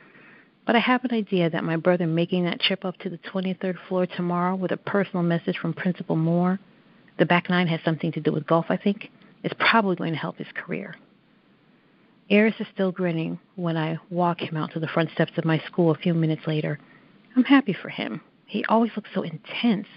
but 0.66 0.76
I 0.76 0.80
have 0.80 1.04
an 1.06 1.14
idea 1.14 1.50
that 1.50 1.64
my 1.64 1.78
brother 1.78 2.08
making 2.08 2.46
that 2.46 2.60
trip 2.60 2.86
up 2.86 2.98
to 3.00 3.10
the 3.10 3.18
23rd 3.18 3.78
floor 3.88 4.06
tomorrow 4.06 4.56
with 4.56 4.72
a 4.72 4.78
personal 4.78 5.24
message 5.24 5.58
from 5.58 5.74
Principal 5.74 6.16
Moore, 6.16 6.60
the 7.18 7.26
back 7.26 7.50
nine 7.50 7.68
has 7.68 7.80
something 7.86 8.12
to 8.12 8.20
do 8.20 8.32
with 8.32 8.46
golf, 8.46 8.66
I 8.70 8.78
think, 8.78 9.10
is 9.44 9.52
probably 9.60 9.96
going 9.96 10.14
to 10.14 10.20
help 10.20 10.38
his 10.38 10.48
career. 10.54 10.96
Eris 12.30 12.56
is 12.60 12.68
still 12.74 12.92
grinning 12.92 13.40
when 13.56 13.78
I 13.78 14.00
walk 14.10 14.42
him 14.42 14.56
out 14.56 14.72
to 14.74 14.80
the 14.80 14.88
front 14.88 15.12
steps 15.12 15.34
of 15.38 15.46
my 15.46 15.60
school 15.68 15.92
a 15.92 15.96
few 15.96 16.14
minutes 16.14 16.48
later. 16.48 16.80
I'm 17.36 17.44
happy 17.44 17.74
for 17.74 17.90
him. 17.90 18.22
He 18.46 18.64
always 18.66 18.92
looks 18.96 19.10
so 19.14 19.24
intense. 19.24 19.88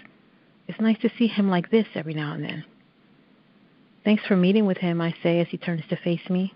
It's 0.67 0.79
nice 0.81 0.99
to 1.01 1.11
see 1.17 1.27
him 1.27 1.49
like 1.49 1.71
this 1.71 1.87
every 1.95 2.13
now 2.13 2.33
and 2.33 2.43
then. 2.43 2.65
Thanks 4.03 4.25
for 4.25 4.35
meeting 4.35 4.65
with 4.65 4.77
him, 4.77 5.01
I 5.01 5.13
say 5.23 5.39
as 5.39 5.47
he 5.49 5.57
turns 5.57 5.83
to 5.89 5.97
face 5.97 6.29
me. 6.29 6.53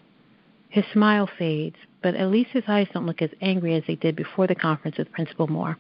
His 0.70 0.86
smile 0.94 1.30
fades, 1.38 1.76
but 2.02 2.16
at 2.16 2.32
least 2.32 2.52
his 2.52 2.64
eyes 2.68 2.88
don't 2.94 3.06
look 3.06 3.22
as 3.22 3.30
angry 3.42 3.76
as 3.76 3.84
they 3.88 3.96
did 3.96 4.16
before 4.16 4.48
the 4.48 4.56
conference 4.56 4.98
with 4.98 5.12
Principal 5.12 5.48
Moore. 5.48 5.78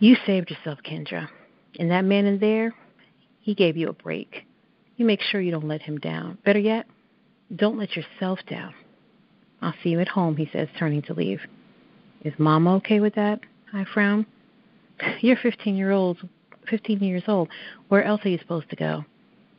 You 0.00 0.16
saved 0.26 0.50
yourself, 0.50 0.80
Kendra. 0.84 1.28
And 1.78 1.90
that 1.90 2.04
man 2.04 2.26
in 2.26 2.38
there, 2.38 2.74
he 3.40 3.54
gave 3.54 3.76
you 3.76 3.88
a 3.88 3.92
break. 3.92 4.44
You 5.02 5.06
make 5.06 5.20
sure 5.20 5.40
you 5.40 5.50
don't 5.50 5.66
let 5.66 5.82
him 5.82 5.98
down. 5.98 6.38
Better 6.44 6.60
yet, 6.60 6.86
don't 7.56 7.76
let 7.76 7.96
yourself 7.96 8.38
down. 8.48 8.72
I'll 9.60 9.74
see 9.82 9.88
you 9.88 9.98
at 9.98 10.06
home, 10.06 10.36
he 10.36 10.48
says, 10.52 10.68
turning 10.78 11.02
to 11.02 11.12
leave. 11.12 11.40
Is 12.24 12.32
Mama 12.38 12.76
okay 12.76 13.00
with 13.00 13.16
that? 13.16 13.40
I 13.72 13.84
frown. 13.92 14.26
You're 15.20 15.38
15 15.42 15.74
year 15.74 15.90
old, 15.90 16.18
15 16.70 17.00
years 17.00 17.24
old. 17.26 17.48
Where 17.88 18.04
else 18.04 18.20
are 18.24 18.28
you 18.28 18.38
supposed 18.38 18.70
to 18.70 18.76
go? 18.76 19.04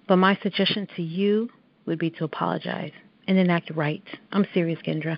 But 0.08 0.16
my 0.16 0.40
suggestion 0.42 0.88
to 0.96 1.02
you 1.02 1.50
would 1.86 2.00
be 2.00 2.10
to 2.12 2.24
apologize 2.24 2.94
and 3.28 3.38
then 3.38 3.50
act 3.50 3.70
right. 3.76 4.02
I'm 4.32 4.48
serious, 4.54 4.80
Kendra. 4.82 5.18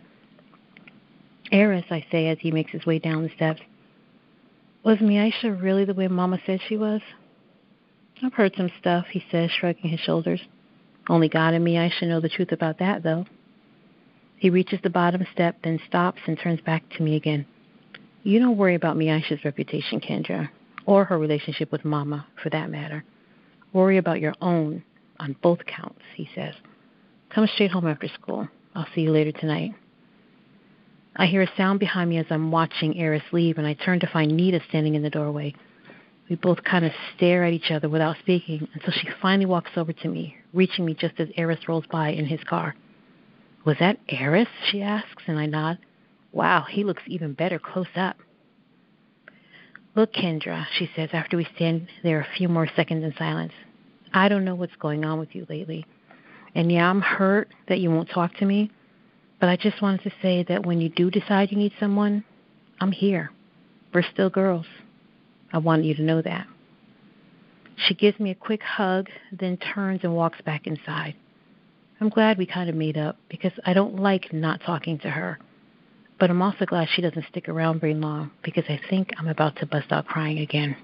Eris, 1.51 1.85
I 1.91 2.03
say 2.11 2.29
as 2.29 2.39
he 2.39 2.49
makes 2.49 2.71
his 2.71 2.83
way 2.88 2.97
down 2.97 3.21
the 3.21 3.29
steps. 3.35 3.61
Was 4.83 4.97
Miaisha 4.97 5.61
really 5.61 5.85
the 5.85 5.93
way 5.93 6.07
Mama 6.07 6.39
said 6.47 6.61
she 6.67 6.77
was? 6.77 7.01
I've 8.23 8.34
heard 8.34 8.54
some 8.56 8.71
stuff, 8.80 9.06
he 9.12 9.23
says, 9.32 9.51
shrugging 9.51 9.89
his 9.89 9.99
shoulders. 9.99 10.41
Only 11.10 11.30
God 11.30 11.54
and 11.54 11.63
me, 11.63 11.78
I 11.78 11.89
should 11.89 12.08
know 12.08 12.19
the 12.21 12.30
truth 12.30 12.51
about 12.51 12.80
that, 12.80 13.04
though. 13.04 13.25
He 14.38 14.49
reaches 14.49 14.80
the 14.82 14.89
bottom 14.89 15.25
step, 15.34 15.58
then 15.63 15.80
stops 15.88 16.19
and 16.25 16.39
turns 16.39 16.62
back 16.62 16.84
to 16.97 17.04
me 17.04 17.15
again. 17.15 17.45
You 18.23 18.39
don't 18.39 18.58
worry 18.58 18.75
about 18.75 18.97
Miaisha's 18.97 19.45
reputation, 19.45 19.99
Kendra, 19.99 20.49
or 20.86 21.06
her 21.06 21.17
relationship 21.17 21.71
with 21.71 21.86
Mama, 21.86 22.25
for 22.41 22.49
that 22.49 22.69
matter. 22.69 23.04
Worry 23.73 23.97
about 23.97 24.19
your 24.19 24.34
own 24.41 24.84
on 25.19 25.36
both 25.41 25.65
counts, 25.65 26.01
he 26.15 26.30
says. 26.34 26.54
Come 27.30 27.47
straight 27.54 27.71
home 27.71 27.88
after 27.88 28.08
school. 28.08 28.47
I'll 28.73 28.88
see 28.95 29.01
you 29.01 29.12
later 29.12 29.32
tonight. 29.32 29.73
I 31.15 31.28
hear 31.28 31.41
a 31.41 31.51
sound 31.56 31.80
behind 31.80 32.10
me 32.10 32.17
as 32.17 32.25
I'm 32.30 32.51
watching 32.51 32.97
Eris 32.97 33.23
leave, 33.32 33.58
and 33.58 33.67
I 33.67 33.73
turn 33.73 33.99
to 34.01 34.08
find 34.08 34.36
Nita 34.36 34.60
standing 34.69 34.95
in 34.95 35.04
the 35.04 35.10
doorway. 35.10 35.54
We 36.29 36.35
both 36.35 36.63
kind 36.63 36.85
of 36.85 36.91
stare 37.15 37.43
at 37.43 37.53
each 37.53 37.69
other 37.71 37.88
without 37.88 38.17
speaking 38.19 38.67
until 38.73 38.93
she 38.93 39.07
finally 39.21 39.45
walks 39.45 39.71
over 39.75 39.93
to 39.93 40.07
me, 40.07 40.35
reaching 40.53 40.85
me 40.85 40.95
just 40.95 41.19
as 41.19 41.29
Eris 41.38 41.67
rolls 41.67 41.85
by 41.91 42.09
in 42.09 42.25
his 42.25 42.43
car. 42.43 42.75
Was 43.63 43.77
that 43.79 43.99
Eris? 44.09 44.47
she 44.69 44.81
asks, 44.81 45.23
and 45.27 45.39
I 45.39 45.45
nod. 45.45 45.77
Wow, 46.31 46.65
he 46.69 46.83
looks 46.83 47.03
even 47.07 47.33
better 47.33 47.59
close 47.59 47.88
up. 47.95 48.17
Look, 49.95 50.13
Kendra, 50.13 50.65
she 50.77 50.89
says 50.95 51.09
after 51.13 51.38
we 51.38 51.47
stand 51.55 51.88
there 52.03 52.19
a 52.19 52.38
few 52.38 52.49
more 52.49 52.67
seconds 52.75 53.03
in 53.03 53.13
silence. 53.17 53.53
I 54.13 54.27
don't 54.27 54.45
know 54.45 54.55
what's 54.55 54.75
going 54.77 55.05
on 55.05 55.19
with 55.19 55.33
you 55.33 55.45
lately. 55.49 55.85
And 56.53 56.71
yeah, 56.71 56.89
I'm 56.89 57.01
hurt 57.01 57.49
that 57.67 57.79
you 57.79 57.91
won't 57.91 58.09
talk 58.09 58.35
to 58.38 58.45
me, 58.45 58.71
but 59.39 59.49
I 59.49 59.57
just 59.57 59.81
wanted 59.81 60.03
to 60.03 60.11
say 60.21 60.43
that 60.43 60.65
when 60.65 60.81
you 60.81 60.89
do 60.89 61.09
decide 61.11 61.51
you 61.51 61.57
need 61.57 61.73
someone, 61.79 62.23
I'm 62.79 62.91
here. 62.91 63.31
We're 63.93 64.03
still 64.03 64.29
girls. 64.29 64.65
I 65.53 65.58
want 65.60 65.84
you 65.84 65.95
to 65.95 66.01
know 66.01 66.21
that. 66.21 66.47
She 67.77 67.93
gives 67.93 68.19
me 68.19 68.31
a 68.31 68.36
quick 68.36 68.62
hug, 68.62 69.10
then 69.31 69.58
turns 69.58 70.01
and 70.03 70.15
walks 70.15 70.41
back 70.41 70.65
inside. 70.65 71.15
I'm 71.99 72.10
glad 72.10 72.38
we 72.38 72.45
kind 72.45 72.69
of 72.69 72.75
made 72.75 72.97
up 72.97 73.17
because 73.29 73.51
I 73.65 73.73
don't 73.73 73.95
like 73.95 74.34
not 74.34 74.62
talking 74.62 74.99
to 74.99 75.10
her. 75.10 75.39
But 76.19 76.29
I'm 76.29 76.41
also 76.41 76.65
glad 76.65 76.88
she 76.89 77.01
doesn't 77.01 77.25
stick 77.29 77.49
around 77.49 77.81
very 77.81 77.93
long 77.93 78.31
because 78.43 78.63
I 78.69 78.79
think 78.89 79.10
I'm 79.17 79.27
about 79.27 79.58
to 79.58 79.65
bust 79.65 79.91
out 79.91 80.05
crying 80.05 80.39
again. 80.39 80.77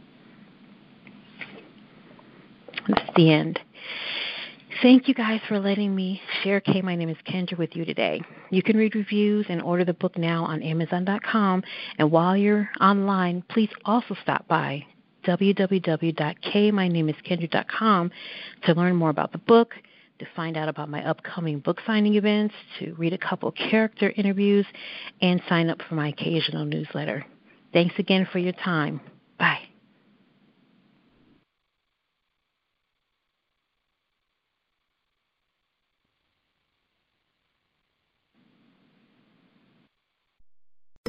That's 2.87 3.09
the 3.15 3.31
end. 3.31 3.59
Thank 4.81 5.07
you 5.07 5.13
guys 5.13 5.39
for 5.47 5.59
letting 5.59 5.95
me 5.95 6.19
share 6.41 6.59
K. 6.59 6.81
My 6.81 6.95
name 6.95 7.09
is 7.09 7.17
Kendra 7.27 7.55
with 7.55 7.75
you 7.75 7.85
today. 7.85 8.19
You 8.49 8.63
can 8.63 8.77
read 8.77 8.95
reviews 8.95 9.45
and 9.47 9.61
order 9.61 9.85
the 9.85 9.93
book 9.93 10.17
now 10.17 10.43
on 10.43 10.63
Amazon.com. 10.63 11.61
And 11.99 12.09
while 12.09 12.35
you're 12.35 12.67
online, 12.79 13.43
please 13.47 13.69
also 13.85 14.15
stop 14.23 14.47
by 14.47 14.83
www.kmynameIskendra.com 15.27 18.11
to 18.63 18.73
learn 18.73 18.95
more 18.95 19.11
about 19.11 19.31
the 19.31 19.37
book, 19.37 19.75
to 20.17 20.25
find 20.35 20.57
out 20.57 20.67
about 20.67 20.89
my 20.89 21.07
upcoming 21.07 21.59
book 21.59 21.79
signing 21.85 22.15
events, 22.15 22.55
to 22.79 22.95
read 22.95 23.13
a 23.13 23.19
couple 23.19 23.51
character 23.51 24.11
interviews, 24.17 24.65
and 25.21 25.43
sign 25.47 25.69
up 25.69 25.79
for 25.87 25.93
my 25.93 26.07
occasional 26.07 26.65
newsletter. 26.65 27.23
Thanks 27.71 27.93
again 27.99 28.27
for 28.31 28.39
your 28.39 28.53
time. 28.53 28.99
Bye. 29.37 29.59